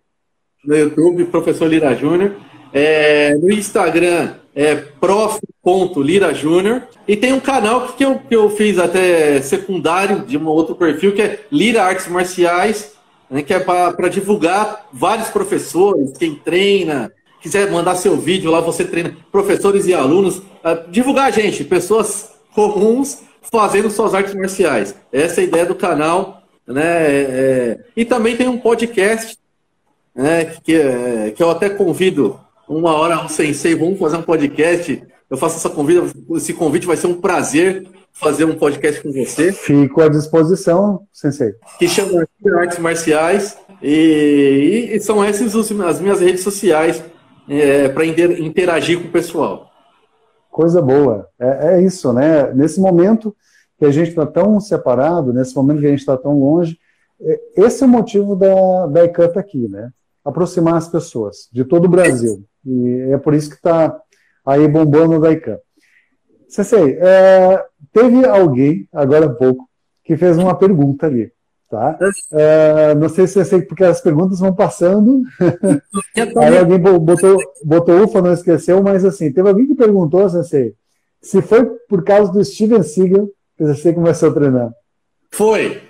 [0.65, 2.35] No YouTube, Professor Lira Júnior.
[2.73, 6.83] É, no Instagram é prof.lira Júnior.
[7.07, 11.15] E tem um canal que eu, que eu fiz até secundário de um outro perfil,
[11.15, 12.91] que é Lira Artes Marciais,
[13.29, 17.09] né, que é para divulgar vários professores, quem treina,
[17.41, 20.39] quiser mandar seu vídeo lá, você treina professores e alunos.
[20.39, 24.93] Uh, divulgar gente, pessoas comuns fazendo suas artes marciais.
[25.09, 26.36] Essa é a ideia do canal
[26.67, 26.83] né?
[26.83, 29.37] É, e também tem um podcast,
[30.13, 30.45] né?
[30.45, 35.01] Que, é, que eu até convido uma hora o Sensei, vamos fazer um podcast.
[35.29, 36.03] Eu faço essa convida,
[36.35, 37.87] esse convite vai ser um prazer
[38.19, 39.51] fazer um podcast com você.
[39.51, 41.53] Fico à disposição, Sensei.
[41.77, 43.57] Que chama Artes Marciais.
[43.81, 47.03] E, e são essas as minhas redes sociais
[47.47, 49.71] é, para interagir com o pessoal.
[50.49, 51.27] Coisa boa.
[51.39, 52.51] É, é, isso, né?
[52.53, 53.35] Nesse momento
[53.77, 56.77] que a gente está tão separado, nesse momento que a gente está tão longe,
[57.21, 59.91] é, esse é o motivo da, da ICAN tá aqui, né?
[60.23, 62.43] Aproximar as pessoas de todo o Brasil.
[62.65, 63.97] E é por isso que está
[64.45, 65.57] aí bombando da ICAN.
[66.47, 69.67] Sensei, é, teve alguém, agora há pouco,
[70.03, 71.31] que fez uma pergunta ali.
[71.69, 71.99] Tá?
[72.31, 75.21] É, não sei se é sei, porque as perguntas vão passando.
[76.37, 80.75] Aí alguém botou, botou ufa, não esqueceu, mas assim, teve alguém que perguntou, Sensei,
[81.21, 83.27] se foi por causa do Steven Seagal
[83.63, 84.71] você começou a treinar.
[85.31, 85.81] Foi!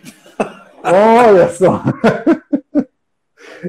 [0.84, 1.84] Olha só!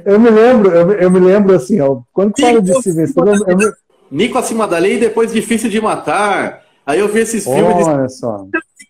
[0.04, 3.34] eu me lembro, eu, eu, me lembro assim, ó, quando fala de Steven Seagal.
[3.48, 3.72] Eu,
[4.10, 6.62] Nico acima da lei e depois difícil de matar.
[6.86, 7.86] Aí eu vi esses filmes.
[7.86, 8.46] Olha só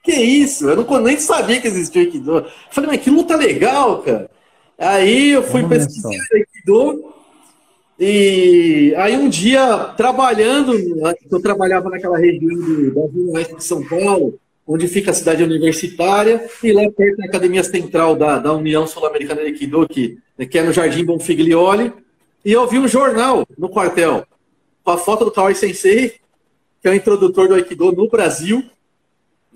[0.09, 0.67] que é isso?
[0.67, 2.39] Eu não, nem sabia que existia Aikido.
[2.39, 4.31] Eu falei, mas que luta legal, cara.
[4.79, 7.13] Aí eu fui pesquisar Aikido.
[8.01, 10.73] E aí um dia, trabalhando,
[11.31, 12.49] eu trabalhava naquela região
[12.95, 14.39] da Zona Oeste de São Paulo,
[14.69, 19.41] onde fica a cidade universitária, e lá perto da Academia Central da, da União Sul-Americana
[19.41, 20.19] de Aikido, que,
[20.51, 21.91] que é no Jardim Bonfiglioli,
[22.45, 24.27] e eu vi um jornal no quartel,
[24.85, 26.17] com a foto do Kawai Sensei,
[26.83, 28.63] que é o introdutor do Aikido no Brasil,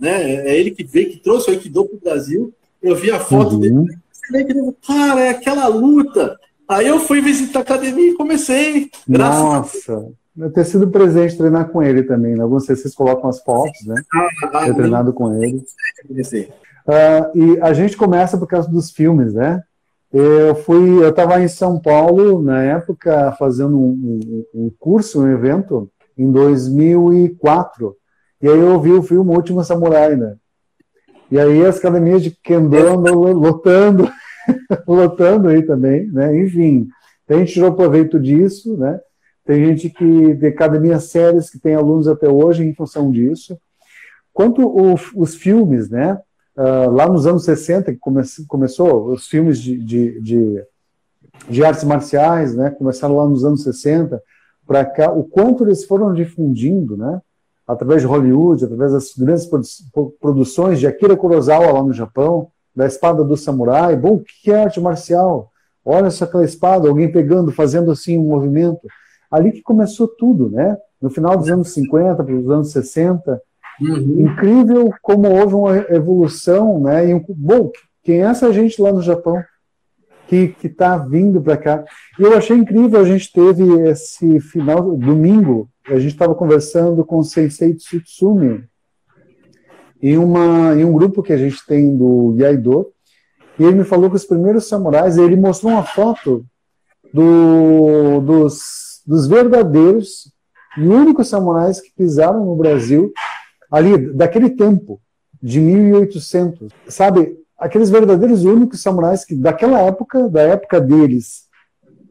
[0.00, 0.46] né?
[0.46, 2.54] É ele que veio, que trouxe o Aikido para o Brasil.
[2.82, 3.84] Eu vi a foto uhum.
[3.84, 6.38] dele, cara, é aquela luta.
[6.66, 8.90] Aí eu fui visitar a academia e comecei.
[9.06, 10.14] Nossa, eu
[10.54, 12.34] ter sido presente treinar com ele também.
[12.34, 12.42] Né?
[12.42, 14.02] Alguns vocês colocam as fotos, né?
[14.12, 15.64] Ah, ah, ter treinado com ele.
[16.08, 19.62] Uh, e a gente começa por causa dos filmes, né?
[20.12, 25.30] Eu fui, eu estava em São Paulo na época fazendo um, um, um curso, um
[25.30, 27.96] evento em 2004
[28.42, 30.34] e aí eu vi o filme Último Samurai, né?
[31.30, 32.76] E aí as academias de Kendo
[33.32, 34.10] lotando,
[34.86, 36.36] lotando aí também, né?
[36.40, 36.88] Enfim,
[37.28, 38.98] a gente tirou proveito disso, né?
[39.44, 43.58] Tem gente que, de academias sérias que tem alunos até hoje em função disso.
[44.32, 46.20] Quanto o, os filmes, né?
[46.56, 50.64] Uh, lá nos anos 60, que come, começou, os filmes de, de, de,
[51.48, 52.70] de, artes marciais, né?
[52.70, 54.22] Começaram lá nos anos 60,
[54.66, 57.20] para cá, o quanto eles foram difundindo, né?
[57.66, 59.48] através de Hollywood, através das grandes
[60.20, 63.96] produções de Akira Kurosawa lá no Japão, da espada do samurai.
[63.96, 65.50] Bom, o que é arte marcial?
[65.84, 68.80] Olha só aquela espada, alguém pegando, fazendo assim um movimento.
[69.32, 70.76] Ali que começou tudo, né?
[71.00, 73.42] No final dos anos 50 para os anos 60.
[73.80, 74.20] Uhum.
[74.20, 77.08] Incrível como houve uma evolução, né?
[77.08, 77.72] E um, bom,
[78.02, 79.42] quem é essa gente lá no Japão
[80.28, 81.84] que está vindo para cá?
[82.18, 87.18] E eu achei incrível, a gente teve esse final, domingo, a gente estava conversando com
[87.18, 88.64] o Sensei Tsutsumi
[90.02, 92.92] em, uma, em um grupo que a gente tem do Yaido,
[93.58, 96.44] e ele me falou que os primeiros samurais, ele mostrou uma foto
[97.12, 100.32] do, dos, dos verdadeiros
[100.76, 103.12] e únicos samurais que pisaram no Brasil,
[103.70, 105.00] ali, daquele tempo,
[105.42, 106.72] de 1800.
[106.88, 111.44] Sabe, aqueles verdadeiros e únicos samurais que, daquela época, da época deles,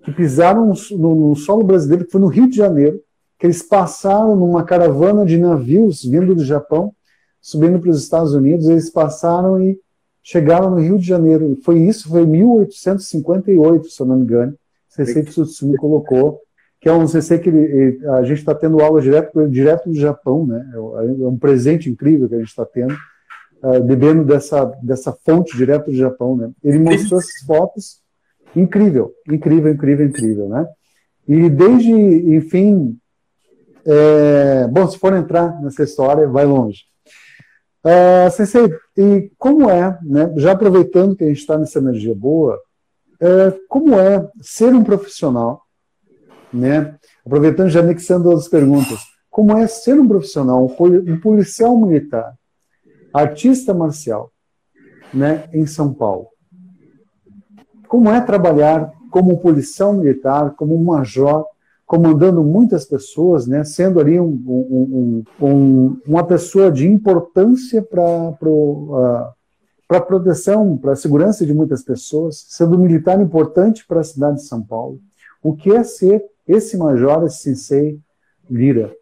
[0.03, 2.99] que pisaram no, no solo brasileiro, que foi no Rio de Janeiro,
[3.37, 6.93] que eles passaram numa caravana de navios vindo do Japão,
[7.41, 9.79] subindo para os Estados Unidos, eles passaram e
[10.21, 11.57] chegaram no Rio de Janeiro.
[11.63, 14.53] Foi isso, foi 1858, se eu não me engano.
[14.89, 16.41] CC Tsutsumi colocou,
[16.81, 20.47] que é um CC que ele, a gente está tendo aula direto, direto do Japão,
[20.47, 20.67] né?
[20.73, 20.79] É
[21.27, 22.95] um presente incrível que a gente está tendo,
[23.61, 26.49] uh, bebendo dessa, dessa fonte direto do Japão, né?
[26.63, 28.01] Ele mostrou essas fotos,
[28.55, 30.67] incrível, incrível, incrível, incrível, né?
[31.27, 32.97] E desde, enfim,
[33.85, 36.81] é, bom, se for entrar nessa história, vai longe.
[37.85, 42.59] Uh, sensei, e como é, né, já aproveitando que a gente está nessa energia boa,
[43.19, 45.61] é, como é ser um profissional,
[46.53, 46.95] né,
[47.25, 48.99] aproveitando já anexando as perguntas,
[49.29, 52.33] como é ser um profissional, um policial militar,
[53.13, 54.31] artista marcial,
[55.13, 56.27] né, em São Paulo?
[57.87, 61.45] Como é trabalhar como policial militar, como major,
[61.85, 68.31] comandando muitas pessoas, né, sendo ali um, um, um, uma pessoa de importância para
[69.91, 74.03] para a proteção, para a segurança de muitas pessoas, sendo um militar importante para a
[74.05, 75.01] cidade de São Paulo.
[75.43, 77.99] O que é ser esse major, esse sensei
[78.49, 78.93] Lira,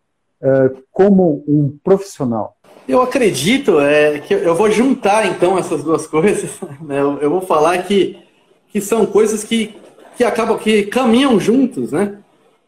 [0.41, 2.55] uh, como um profissional?
[2.87, 6.49] Eu acredito é, que eu vou juntar então essas duas coisas.
[6.81, 6.99] Né?
[6.99, 8.17] Eu, vou falar que,
[8.71, 9.75] que são coisas que,
[10.17, 12.17] que acabam que caminham juntos, né?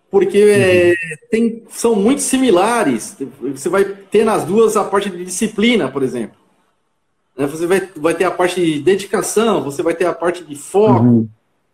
[0.10, 0.96] Porque é, uhum.
[1.30, 3.16] tem, são muito similares.
[3.42, 6.36] Você vai ter nas duas a parte de disciplina, por exemplo.
[7.38, 7.48] Né?
[7.48, 11.06] Você vai, vai ter a parte de dedicação, você vai ter a parte de foco,
[11.06, 11.30] uhum.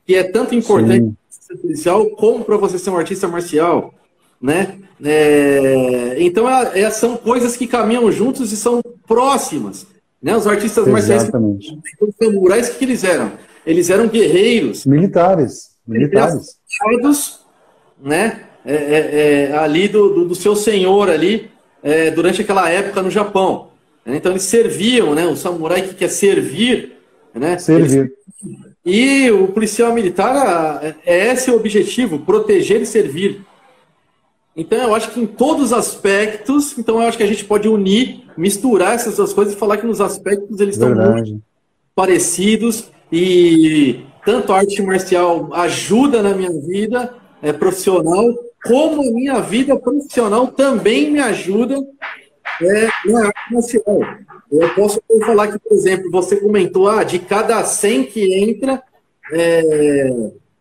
[0.05, 1.15] que é tanto importante para
[1.47, 3.93] ser policial como para você ser um artista marcial
[4.41, 4.77] né?
[5.03, 9.85] É, então é, é, são coisas que caminham juntos e são próximas,
[10.21, 10.35] né?
[10.35, 13.31] Os artistas marciais, os samurais, que eles eram?
[13.65, 16.59] Eles eram guerreiros, militares, militares,
[18.01, 18.43] né?
[18.65, 21.49] É, é, é, ali do, do, do, seu senhor ali
[22.15, 23.69] durante aquela época no Japão.
[24.05, 25.25] Então eles serviam, né?
[25.25, 26.97] O samurai que quer servir,
[27.33, 27.57] né?
[27.57, 28.11] Servir.
[28.87, 33.41] E o policial militar é esse o objetivo, proteger e servir.
[34.55, 37.67] Então eu acho que em todos os aspectos, então eu acho que a gente pode
[37.67, 41.01] unir, misturar essas duas coisas e falar que nos aspectos eles Verdade.
[41.01, 41.43] estão muito
[41.93, 48.23] parecidos e tanto a arte marcial ajuda na minha vida é, profissional,
[48.63, 51.75] como a minha vida profissional também me ajuda
[52.61, 53.99] é, na arte marcial.
[54.51, 58.81] Eu posso falar que, por exemplo, você comentou, ah, de cada 100 que entra,
[59.31, 60.09] é,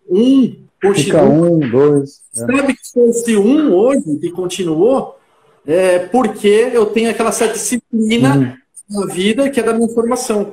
[0.09, 1.21] um Continua.
[1.21, 2.23] Fica um, dois.
[2.35, 2.41] É.
[2.41, 5.19] Sabe que fosse um hoje que continuou,
[5.67, 9.01] é porque eu tenho aquela certa disciplina uhum.
[9.01, 10.53] na vida que é da minha formação.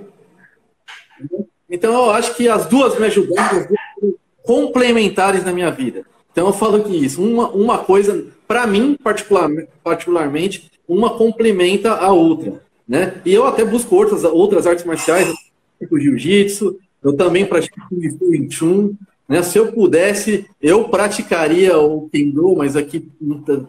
[1.69, 6.05] Então eu acho que as duas me ajudaram, as duas complementares na minha vida.
[6.31, 9.49] Então eu falo que isso, uma, uma coisa, para mim, particular,
[9.83, 12.61] particularmente, uma complementa a outra.
[12.87, 13.21] Né?
[13.25, 15.33] E eu até busco outras, outras artes marciais,
[15.79, 18.93] tipo jiu-jitsu, eu também pratico Wing Chun,
[19.27, 19.41] né?
[19.41, 23.09] Se eu pudesse, eu praticaria o Kendo, mas aqui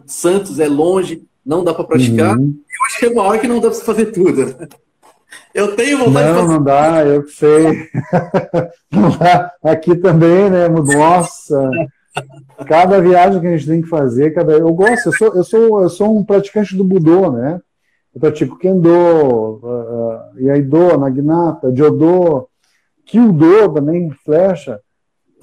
[0.05, 2.37] Santos é longe, não dá para praticar.
[2.37, 2.55] Uhum.
[2.67, 4.55] Eu acho que é uma hora que não dá para fazer tudo.
[5.53, 6.53] Eu tenho vontade não, de fazer.
[6.53, 7.89] Não, dá, eu sei.
[9.63, 10.67] Aqui também, né?
[10.67, 11.69] Nossa.
[12.67, 14.53] Cada viagem que a gente tem que fazer, cada.
[14.53, 17.59] Eu gosto, eu sou, eu sou, eu sou um praticante do Budô, né?
[18.13, 22.47] Eu pratico Kendo, uh, uh, Iaido, Naginata, Jodô,
[23.05, 24.79] Kyudo também, flecha.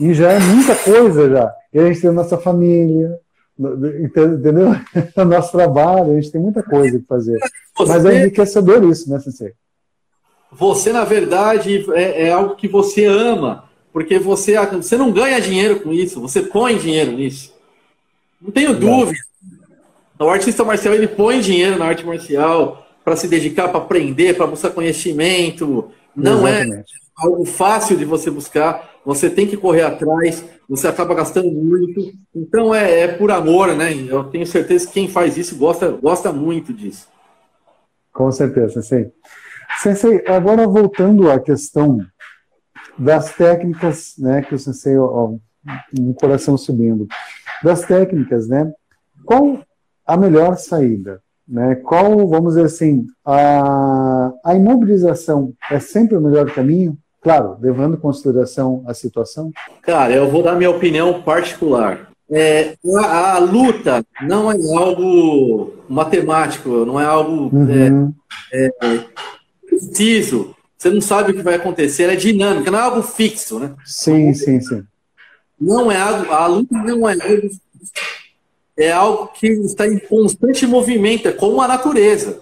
[0.00, 1.54] E já é muita coisa já.
[1.72, 3.18] E a gente tem a nossa família,
[3.58, 4.70] entendeu?
[5.16, 7.38] o nosso trabalho, a gente tem muita coisa que fazer.
[7.76, 9.52] Você, Mas é enriquecedor isso, né, Sensei?
[10.50, 15.80] Você, na verdade, é, é, algo que você ama, porque você, você não ganha dinheiro
[15.80, 17.52] com isso, você põe dinheiro nisso.
[18.40, 19.18] Não tenho dúvida.
[20.18, 24.46] O artista marcial, ele põe dinheiro na arte marcial para se dedicar, para aprender, para
[24.46, 25.90] buscar conhecimento.
[26.14, 26.92] Não é Exatamente.
[26.94, 32.12] é algo fácil de você buscar você tem que correr atrás, você acaba gastando muito.
[32.34, 33.92] Então é, é por amor, né?
[33.92, 37.08] Eu tenho certeza que quem faz isso gosta, gosta muito disso.
[38.12, 39.10] Com certeza, Sensei.
[39.82, 41.98] Sensei, agora voltando à questão
[42.98, 45.34] das técnicas, né, que o Sensei, ó,
[45.98, 47.06] um coração subindo,
[47.62, 48.72] das técnicas, né,
[49.24, 49.60] qual
[50.06, 51.20] a melhor saída?
[51.46, 51.74] Né?
[51.76, 56.96] Qual, vamos dizer assim, a, a imobilização é sempre o melhor caminho?
[57.20, 59.50] Claro, levando em consideração a situação.
[59.82, 62.10] Cara, eu vou dar minha opinião particular.
[62.30, 68.12] É, a, a, luta não é algo matemático, não é algo uhum.
[68.52, 69.04] é, é,
[69.66, 70.54] preciso.
[70.82, 73.72] Você não sabe o que vai acontecer, é dinâmica, não é algo fixo, né?
[73.84, 74.82] Sim, sim, sim.
[75.60, 77.50] Não é algo, a luta não é algo,
[78.76, 82.40] é algo que está em constante movimento, é como a natureza.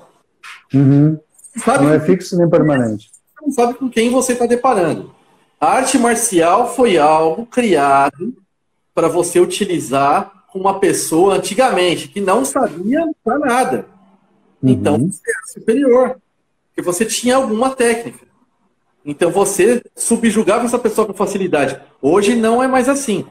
[0.73, 1.19] Uhum.
[1.67, 3.11] Não é fixo nem permanente
[3.43, 5.13] não sabe com quem você está deparando.
[5.61, 8.35] A arte marcial foi algo criado
[8.95, 13.87] para você utilizar com uma pessoa antigamente que não sabia para nada.
[14.63, 14.71] Uhum.
[14.71, 16.21] Então você era superior,
[16.69, 18.30] porque você tinha alguma técnica.
[19.05, 21.81] Então você subjugava essa pessoa com facilidade.
[22.01, 23.27] Hoje não é mais assim.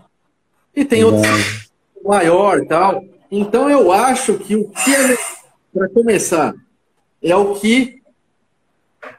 [0.76, 1.70] E tem outros
[2.04, 3.04] maior tal.
[3.32, 5.18] Então eu acho que o que é
[5.74, 6.54] para começar
[7.22, 8.02] é o que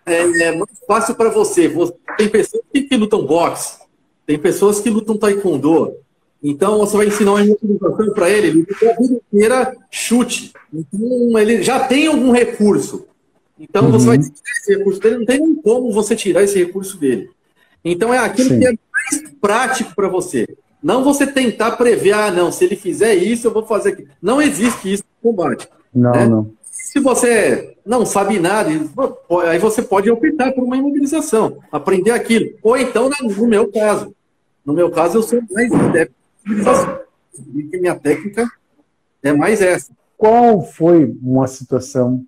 [0.05, 1.73] é, é muito fácil para você.
[2.17, 3.79] Tem pessoas que, que, lutam boxe,
[4.27, 5.95] tem pessoas que lutam taekwondo.
[6.43, 10.53] Então você vai ensinar uma movimentação para ele, ele a vida inteira chute.
[10.73, 13.07] Então ele já tem algum recurso.
[13.61, 13.93] Então uhum.
[13.93, 17.29] você vai tirar esse recurso dele, não tem como você tirar esse recurso dele.
[17.85, 18.59] Então é aquilo Sim.
[18.59, 20.47] que é mais prático para você.
[20.83, 24.09] Não você tentar prever, ah, não, se ele fizer isso, eu vou fazer aquilo.
[24.21, 25.69] Não existe isso no combate.
[25.95, 26.27] Não, né?
[26.27, 26.53] não.
[26.71, 28.71] Se você não sabe nada,
[29.47, 32.51] aí você pode optar por uma imobilização, aprender aquilo.
[32.63, 34.15] Ou então, no meu caso,
[34.65, 36.99] no meu caso, eu sou mais adepto de imobilização.
[37.73, 38.51] Minha técnica
[39.23, 39.93] é mais essa.
[40.17, 42.25] Qual foi uma situação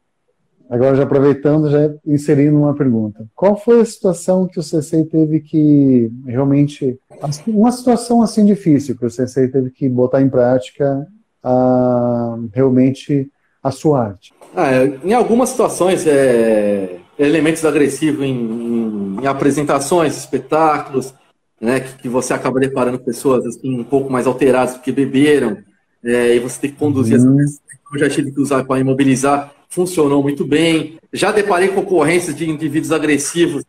[0.73, 3.27] Agora, já aproveitando, já inserindo uma pergunta.
[3.35, 6.99] Qual foi a situação que o CC teve que realmente.
[7.47, 11.07] Uma situação assim difícil que o CC teve que botar em prática
[11.45, 13.31] a, realmente
[13.63, 14.33] a sua arte?
[14.57, 21.13] Ah, é, em algumas situações, é, elementos agressivos em, em, em apresentações, espetáculos,
[21.61, 25.59] né, que, que, você acaba deparando pessoas assim, um pouco mais alteradas porque beberam,
[26.03, 27.39] é, e você tem que conduzir uhum.
[27.43, 27.61] essa
[27.93, 30.99] eu já tive que usar para imobilizar, funcionou muito bem.
[31.13, 33.65] Já deparei com ocorrências de indivíduos agressivos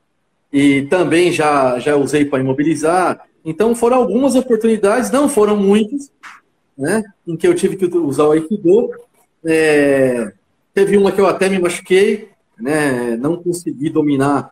[0.52, 3.22] e também já, já usei para imobilizar.
[3.44, 6.12] Então foram algumas oportunidades, não foram muitas,
[6.78, 8.92] né, em que eu tive que usar o Aikido.
[9.46, 10.34] É,
[10.74, 12.30] teve uma que eu até me machuquei,
[12.60, 14.52] né, não consegui dominar.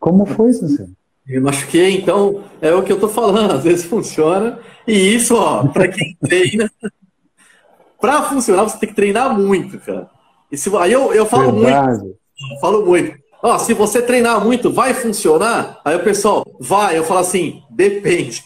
[0.00, 0.88] Como foi, Cecília?
[1.26, 4.60] Me machuquei, então é o que eu tô falando, às vezes funciona.
[4.88, 6.70] E isso, ó, para quem treina,
[8.00, 10.15] para funcionar você tem que treinar muito, cara.
[10.50, 12.02] E se, aí eu, eu falo Verdade.
[12.02, 12.16] muito,
[12.52, 13.16] eu falo muito.
[13.42, 15.80] Ó, se você treinar muito, vai funcionar?
[15.84, 16.98] Aí o pessoal, vai.
[16.98, 18.44] Eu falo assim, depende.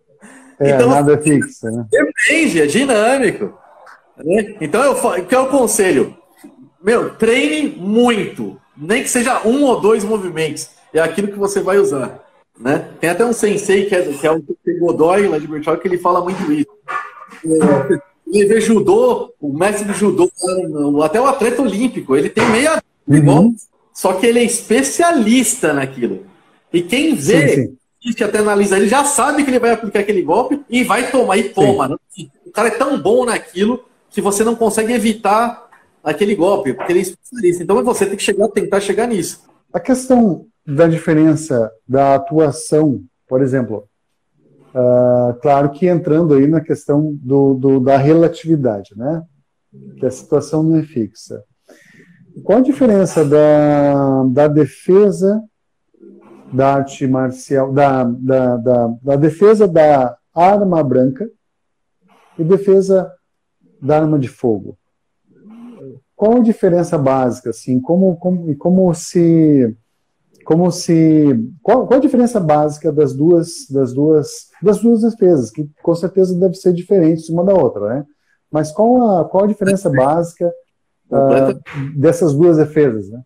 [0.63, 1.87] É, então, nada fixo, né?
[1.89, 3.57] Depende, é dinâmico.
[4.15, 4.57] Né?
[4.61, 6.15] Então, eu, que é o conselho?
[6.83, 8.61] Meu, treine muito.
[8.77, 10.69] Nem que seja um ou dois movimentos.
[10.93, 12.23] É aquilo que você vai usar.
[12.59, 12.89] Né?
[12.99, 14.43] Tem até um sensei que é, que é o
[14.79, 16.69] Godoy, lá de Bertioga, que ele fala muito isso.
[17.43, 17.97] É,
[18.39, 20.31] ele vê judô, o mestre do judô,
[21.03, 23.55] até o atleta olímpico, ele tem meia uhum.
[23.93, 26.25] só que ele é especialista naquilo.
[26.71, 27.77] E quem vê, sim,
[28.13, 28.23] sim.
[28.23, 31.49] até analisa, ele já sabe que ele vai aplicar aquele golpe e vai tomar, e
[31.49, 31.89] toma.
[31.89, 31.95] Né?
[32.45, 35.69] O cara é tão bom naquilo que você não consegue evitar
[36.03, 37.63] aquele golpe, porque ele é especialista.
[37.63, 39.41] Então você tem que chegar, tentar chegar nisso.
[39.73, 43.87] A questão da diferença da atuação, por exemplo,
[44.73, 49.23] uh, claro que entrando aí na questão do, do, da relatividade, né?
[49.97, 51.43] Que a situação não é fixa.
[52.43, 55.41] Qual a diferença da, da defesa
[56.51, 61.29] da arte marcial, da, da, da, da defesa da arma branca
[62.37, 63.11] e defesa
[63.81, 64.77] da arma de fogo.
[66.15, 69.75] Qual a diferença básica, assim, como, como, como se,
[70.43, 75.69] como se, qual, qual a diferença básica das duas, das duas, das duas defesas, que
[75.81, 78.05] com certeza deve ser diferente uma da outra, né?
[78.51, 80.51] Mas qual a, qual a diferença básica
[81.09, 83.21] uh, dessas duas defesas, né?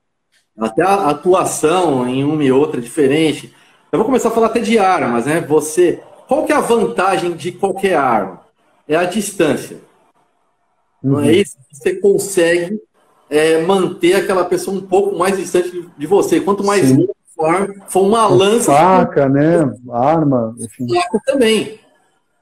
[0.58, 3.54] Até a atuação em uma e outra é diferente.
[3.92, 5.42] Eu vou começar a falar até de armas, né?
[5.42, 8.42] Você, qual que é a vantagem de qualquer arma?
[8.88, 9.78] É a distância.
[11.04, 11.30] Não é uhum.
[11.32, 11.58] isso?
[11.72, 12.80] Você consegue
[13.30, 16.40] é, manter aquela pessoa um pouco mais distante de, você.
[16.40, 16.92] Quanto mais
[17.36, 18.72] for, for uma lança.
[18.72, 19.72] Faca, né?
[19.92, 20.88] Arma, enfim.
[20.94, 21.80] Faca também.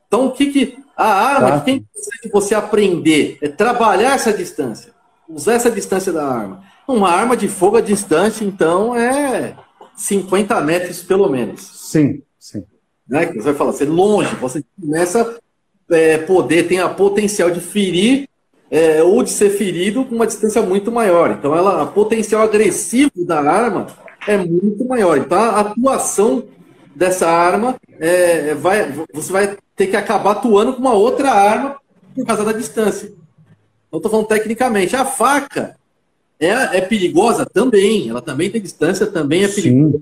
[0.07, 0.83] Então, o que que.
[0.95, 1.61] A arma, tá.
[1.61, 4.93] quem consegue você aprender é trabalhar essa distância.
[5.27, 6.61] Usar essa distância da arma.
[6.87, 9.55] Uma arma de fogo à distância, então, é
[9.95, 11.61] 50 metros pelo menos.
[11.61, 12.63] Sim, sim.
[13.07, 13.25] Né?
[13.27, 17.59] Você vai falar, você é longe, você começa a é, poder, tem a potencial de
[17.59, 18.27] ferir
[18.73, 21.29] é, ou de ser ferido com uma distância muito maior.
[21.29, 23.85] Então, ela, o potencial agressivo da arma
[24.27, 25.15] é muito maior.
[25.19, 26.45] Então, a atuação
[26.95, 31.75] dessa arma é, vai, você vai ter que acabar atuando com uma outra arma
[32.15, 33.13] por causa da distância.
[33.87, 34.95] Então, estou falando tecnicamente.
[34.95, 35.75] A faca
[36.39, 38.09] é, é, perigosa também.
[38.09, 40.01] Ela também tem distância, também é perigosa.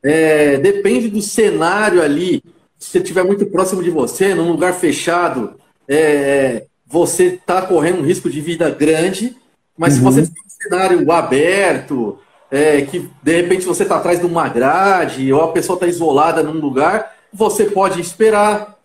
[0.00, 2.40] É, depende do cenário ali.
[2.78, 8.04] Se você estiver muito próximo de você, num lugar fechado, é, você está correndo um
[8.04, 9.36] risco de vida grande,
[9.76, 9.98] mas uhum.
[9.98, 12.18] se você tem um cenário aberto,
[12.50, 16.42] é, que de repente você está atrás de uma grade, ou a pessoa está isolada
[16.42, 18.76] num lugar, você pode esperar.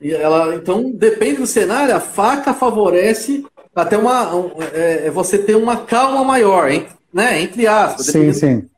[0.00, 3.44] E ela, então, depende do cenário, a faca favorece
[3.74, 7.40] até uma, um, é, é você ter uma calma maior, hein, né?
[7.40, 8.06] Entre aspas.
[8.06, 8.68] Sim, sim.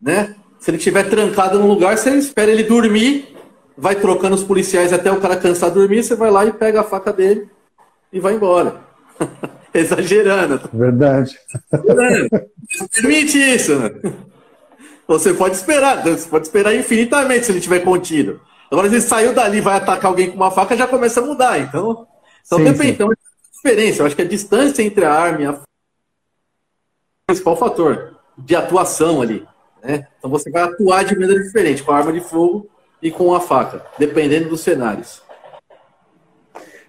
[0.00, 0.34] Né?
[0.58, 3.31] Se ele estiver trancado num lugar, você espera ele dormir
[3.76, 6.80] vai trocando os policiais até o cara cansar de dormir, você vai lá e pega
[6.80, 7.48] a faca dele
[8.12, 8.80] e vai embora.
[9.72, 10.60] Exagerando.
[10.72, 11.38] Verdade.
[12.94, 13.78] Permite isso.
[13.78, 13.90] Né?
[15.08, 18.40] Você pode esperar, você pode esperar infinitamente se ele estiver contido.
[18.70, 21.24] Agora, se ele saiu dali e vai atacar alguém com uma faca, já começa a
[21.24, 21.58] mudar.
[21.58, 22.06] Então,
[22.44, 22.88] então sim, depende.
[22.88, 22.92] Sim.
[22.92, 23.14] Então, é
[23.52, 24.02] diferença.
[24.02, 25.60] Eu acho que a distância entre a arma e a o
[27.26, 29.46] principal fator de atuação ali.
[29.82, 30.06] Né?
[30.18, 32.68] Então, você vai atuar de maneira diferente com a arma de fogo
[33.02, 35.20] e com a faca, dependendo dos cenários.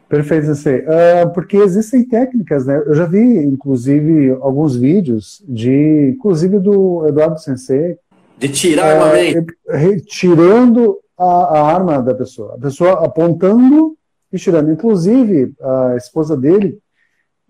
[0.07, 0.81] Perfeito, Sensei.
[0.81, 2.83] Uh, porque existem técnicas, né?
[2.85, 7.97] Eu já vi, inclusive, alguns vídeos de, inclusive do Eduardo Sensei.
[8.37, 9.53] De tirar uh, armamento.
[9.67, 12.53] Retirando a, a, arma da pessoa.
[12.53, 13.97] A pessoa apontando
[14.31, 14.71] e tirando.
[14.71, 16.77] Inclusive, a esposa dele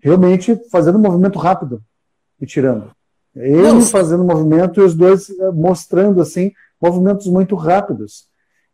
[0.00, 1.82] realmente fazendo um movimento rápido
[2.40, 2.90] e tirando.
[3.34, 3.80] Ele Não.
[3.82, 8.26] fazendo movimento e os dois eh, mostrando assim movimentos muito rápidos.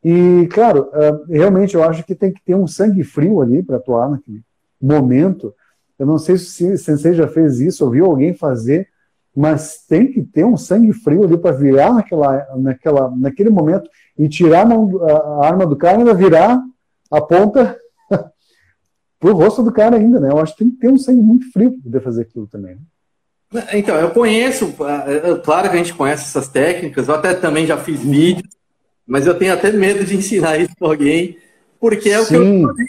[0.02, 3.76] E, claro, eh, realmente eu acho que tem que ter um sangue frio ali para
[3.76, 4.42] atuar naquele
[4.80, 5.54] momento.
[5.98, 8.88] Eu não sei se o Sensei já fez isso, ou viu alguém fazer,
[9.36, 13.88] mas tem que ter um sangue frio ali para virar naquela, naquela, naquele momento
[14.18, 16.60] e tirar a, arma do cara e ainda virar
[17.10, 17.76] a ponta
[19.20, 20.30] pro rosto do cara ainda, né?
[20.30, 22.78] Eu acho que tem que ter um sangue muito frio para poder fazer aquilo também.
[23.52, 23.66] Né?
[23.74, 24.74] Então, eu conheço,
[25.06, 28.44] é, é, claro que a gente conhece essas técnicas, eu até também já fiz vídeo,
[29.10, 31.36] mas eu tenho até medo de ensinar isso para alguém,
[31.80, 32.28] porque é o Sim.
[32.28, 32.86] que eu falei,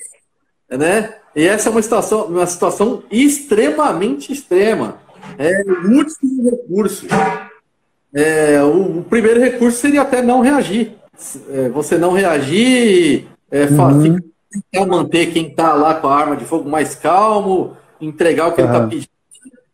[0.78, 1.16] né?
[1.36, 4.98] E essa é uma situação, uma situação extremamente extrema.
[5.36, 7.08] É o último recurso.
[8.14, 10.94] É, o, o, primeiro recurso seria até não reagir.
[11.50, 14.20] É, você não reagir, é, uhum.
[14.72, 18.62] tentar manter quem está lá com a arma de fogo mais calmo, entregar o que
[18.62, 18.68] uhum.
[18.68, 19.10] ele está pedindo,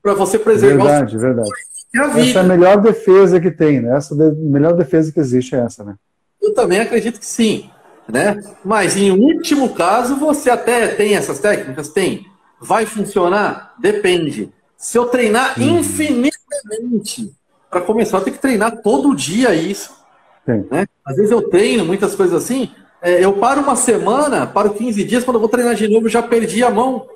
[0.01, 1.21] para você preservar verdade, os...
[1.21, 1.49] verdade.
[1.93, 3.97] Essa é a melhor defesa que tem, né?
[3.97, 4.31] Essa de...
[4.39, 5.95] melhor defesa que existe é essa, né?
[6.41, 7.69] Eu também acredito que sim,
[8.07, 8.41] né?
[8.63, 11.89] Mas em último caso, você até tem essas técnicas?
[11.89, 12.25] Tem.
[12.59, 13.75] Vai funcionar?
[13.79, 14.51] Depende.
[14.77, 15.79] Se eu treinar hum.
[15.79, 17.33] infinitamente,
[17.69, 19.95] para começar, eu tenho que treinar todo dia isso.
[20.45, 20.88] Né?
[21.03, 22.71] Às vezes eu treino muitas coisas assim,
[23.01, 26.23] é, eu paro uma semana, paro 15 dias, quando eu vou treinar de novo, já
[26.23, 27.07] perdi a mão.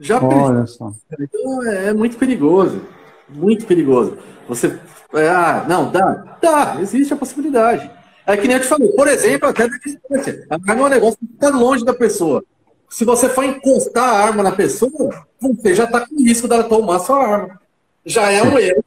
[0.00, 0.70] Já Olha perdi.
[0.70, 0.92] Só.
[1.18, 2.80] Então é, é, muito perigoso.
[3.28, 4.16] Muito perigoso.
[4.48, 4.78] Você.
[5.14, 6.38] É, ah, não, dá.
[6.40, 7.90] Dá, existe a possibilidade.
[8.26, 10.46] É que nem eu te falei, por exemplo, até da distância.
[10.50, 12.44] A arma é um negócio que fica longe da pessoa.
[12.90, 16.98] Se você for encostar a arma na pessoa, você já está com risco dela tomar
[17.00, 17.60] sua arma.
[18.04, 18.84] Já é um erro.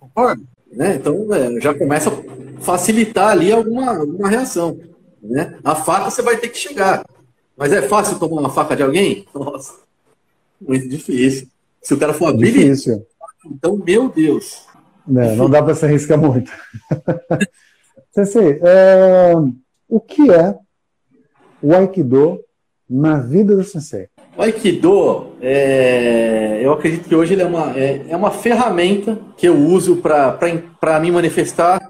[0.00, 0.42] Concorda?
[0.72, 0.96] Né?
[0.96, 4.78] Então, é, já começa a facilitar ali alguma, alguma reação.
[5.22, 5.58] Né?
[5.64, 7.04] A faca você vai ter que chegar.
[7.56, 9.26] Mas é fácil tomar uma faca de alguém?
[9.34, 9.74] Nossa,
[10.60, 11.48] muito difícil.
[11.82, 13.06] Se o cara for habilidoso,
[13.46, 14.65] então, meu Deus.
[15.06, 16.50] Não, não dá para se arriscar muito.
[18.12, 19.32] Sensei, é,
[19.88, 20.54] o que é
[21.62, 22.40] o Aikido
[22.88, 24.08] na vida do Sensei?
[24.36, 29.46] O Aikido, é, eu acredito que hoje ele é uma, é, é uma ferramenta que
[29.46, 31.80] eu uso para me manifestar,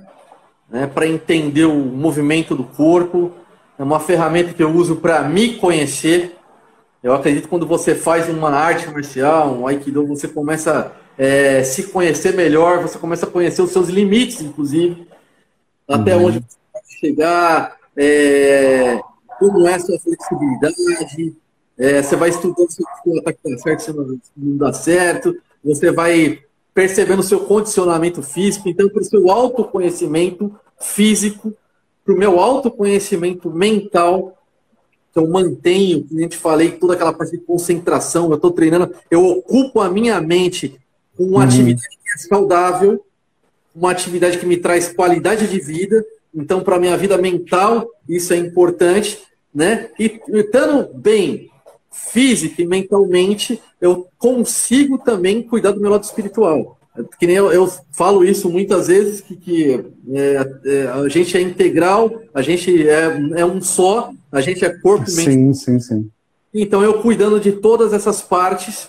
[0.68, 3.32] né, para entender o movimento do corpo,
[3.78, 6.36] é uma ferramenta que eu uso para me conhecer.
[7.02, 11.62] Eu acredito que quando você faz uma arte marcial, um Aikido, você começa a é,
[11.64, 15.06] se conhecer melhor, você começa a conhecer os seus limites, inclusive,
[15.88, 16.26] até uhum.
[16.26, 19.00] onde você pode chegar, é,
[19.38, 21.36] como é a sua flexibilidade,
[21.78, 25.90] é, você vai estudando se o ataque está certo, se não, não dá certo, você
[25.90, 26.40] vai
[26.74, 31.54] percebendo o seu condicionamento físico, então para o seu autoconhecimento físico,
[32.04, 34.36] para o meu autoconhecimento mental,
[35.12, 38.94] que eu mantenho, como a gente falei, toda aquela parte de concentração, eu estou treinando,
[39.10, 40.78] eu ocupo a minha mente
[41.18, 41.44] uma uhum.
[41.44, 43.04] atividade que é saudável,
[43.74, 46.04] uma atividade que me traz qualidade de vida,
[46.34, 49.18] então para a minha vida mental isso é importante,
[49.54, 49.88] né?
[49.98, 51.50] E estando bem
[51.90, 56.78] física e mentalmente, eu consigo também cuidar do meu lado espiritual.
[57.18, 61.40] Que nem eu, eu falo isso muitas vezes, que, que é, é, a gente é
[61.40, 65.30] integral, a gente é, é um só, a gente é corpo, mente.
[65.30, 66.10] Sim, sim, sim.
[66.54, 68.88] Então, eu cuidando de todas essas partes,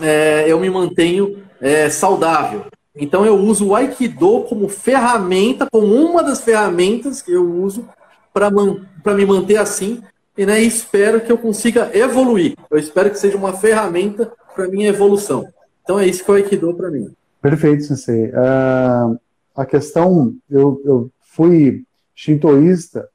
[0.00, 2.64] é, eu me mantenho é, saudável.
[2.94, 7.88] Então, eu uso o Aikido como ferramenta, como uma das ferramentas que eu uso
[8.32, 10.02] para man me manter assim,
[10.36, 12.56] e né, espero que eu consiga evoluir.
[12.70, 15.46] Eu espero que seja uma ferramenta para minha evolução.
[15.82, 17.12] Então é isso que o Aikido para mim.
[17.40, 18.26] Perfeito, Sensei.
[18.26, 19.18] Uh,
[19.54, 21.84] a questão, eu, eu fui
[22.14, 23.08] shintoísta,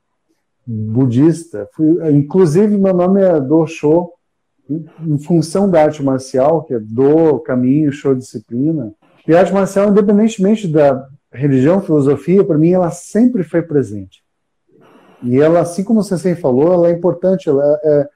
[0.66, 3.66] budista, fui, inclusive meu nome é Do
[4.70, 8.94] em, função da arte marcial, que é Do, caminho, show, disciplina.
[9.28, 14.24] E a arte marcial, independentemente da religião, filosofia, para mim ela sempre foi presente.
[15.24, 17.50] E ela, assim como o Sensei falou, ela é importante.
[17.50, 18.10] Ela é, é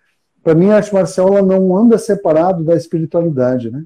[0.44, 3.86] para mim, a arte marcial ela não anda separado da espiritualidade, né?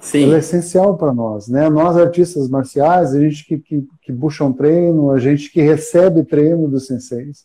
[0.00, 0.24] Sim.
[0.24, 1.68] Ela é essencial para nós, né?
[1.68, 6.24] Nós, artistas marciais, a gente que, que, que busca um treino, a gente que recebe
[6.24, 7.44] treino dos senseis,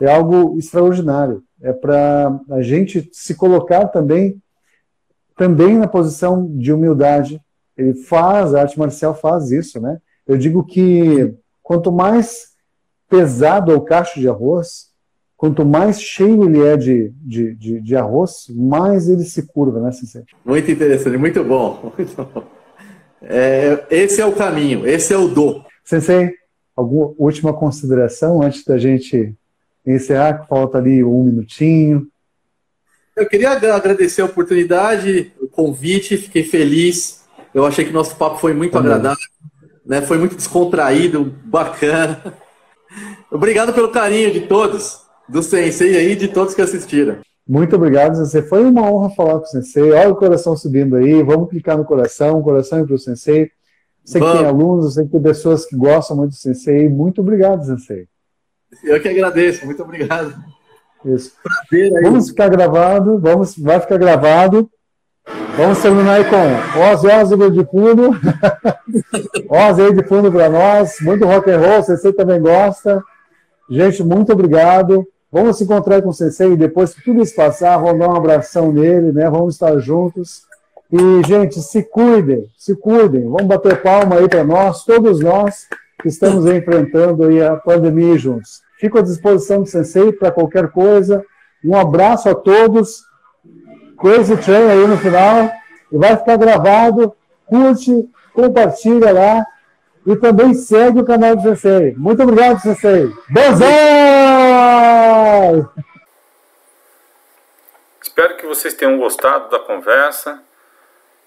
[0.00, 1.42] é algo extraordinário.
[1.64, 4.38] É para a gente se colocar também,
[5.34, 7.40] também na posição de humildade.
[7.74, 9.98] Ele faz, a arte marcial faz isso, né?
[10.26, 12.48] Eu digo que quanto mais
[13.08, 14.90] pesado é o cacho de arroz,
[15.38, 19.90] quanto mais cheio ele é de, de, de, de arroz, mais ele se curva, né,
[19.90, 20.22] Sensei?
[20.44, 21.92] Muito interessante, muito bom.
[21.96, 22.42] Muito bom.
[23.22, 25.64] É, esse é o caminho, esse é o do.
[25.82, 26.34] Sensei,
[26.76, 29.34] alguma última consideração antes da gente
[29.86, 32.06] encerrar, que falta ali um minutinho.
[33.16, 37.22] Eu queria agradecer a oportunidade, o convite, fiquei feliz.
[37.54, 38.90] Eu achei que nosso papo foi muito Também.
[38.90, 39.24] agradável,
[39.86, 40.02] né?
[40.02, 42.34] Foi muito descontraído, bacana.
[43.30, 47.18] Obrigado pelo carinho de todos, do Sensei aí e de todos que assistiram.
[47.46, 48.42] Muito obrigado, Sensei.
[48.42, 49.92] Foi uma honra falar com o Sensei.
[49.92, 51.22] Olha o coração subindo aí.
[51.22, 53.50] Vamos clicar no coração, coração é para o Sensei.
[54.04, 56.88] Sei que tem alunos, sei que tem pessoas que gostam muito do Sensei.
[56.88, 58.08] Muito obrigado, Sensei.
[58.82, 59.64] Eu que agradeço.
[59.64, 60.34] Muito obrigado.
[61.04, 61.32] Isso.
[61.42, 62.02] Prazer aí.
[62.02, 63.18] Vamos ficar gravado.
[63.18, 64.70] Vamos, vai ficar gravado.
[65.56, 68.10] Vamos terminar aí com Ozzy Osbourne de fundo.
[69.48, 70.96] Ozzy aí de fundo para nós.
[71.00, 71.82] Muito rock and roll.
[71.82, 73.02] Sensei também gosta.
[73.70, 75.06] Gente, muito obrigado.
[75.30, 78.70] Vamos se encontrar com o Sensei depois que tudo isso passar, vamos dar um abração
[78.70, 79.28] nele, né?
[79.28, 80.42] Vamos estar juntos.
[80.92, 83.24] E, gente, se cuidem, se cuidem.
[83.24, 85.66] Vamos bater palma aí para nós, todos nós
[86.00, 88.63] que estamos enfrentando aí a pandemia juntos.
[88.84, 91.24] Fico à disposição do Sensei para qualquer coisa.
[91.64, 93.02] Um abraço a todos.
[93.98, 95.50] Crazy Train aí no final.
[95.90, 97.16] E vai ficar gravado.
[97.46, 99.46] Curte, compartilha lá.
[100.06, 101.94] E também segue o canal do Sensei.
[101.96, 103.10] Muito obrigado, Sensei.
[103.30, 103.64] Beijão!
[108.02, 110.42] Espero que vocês tenham gostado da conversa.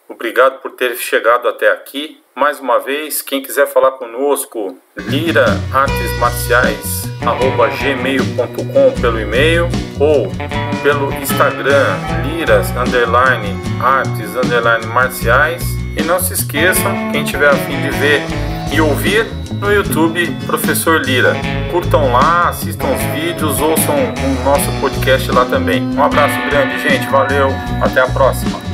[0.08, 2.22] Obrigado por ter chegado até aqui.
[2.36, 4.78] Mais uma vez, quem quiser falar conosco,
[7.36, 9.68] liraartesmarciais@gmail.com pelo e-mail
[10.00, 10.32] ou
[10.82, 15.64] pelo Instagram liras underline artes underline marciais.
[15.98, 18.22] E não se esqueçam, quem tiver a fim de ver
[18.72, 19.26] e ouvir
[19.60, 21.36] no YouTube Professor Lira.
[21.72, 25.82] Curtam lá, assistam os vídeos, ouçam o nosso podcast lá também.
[25.82, 27.08] Um abraço grande, gente.
[27.08, 27.50] Valeu.
[27.82, 28.67] Até a próxima.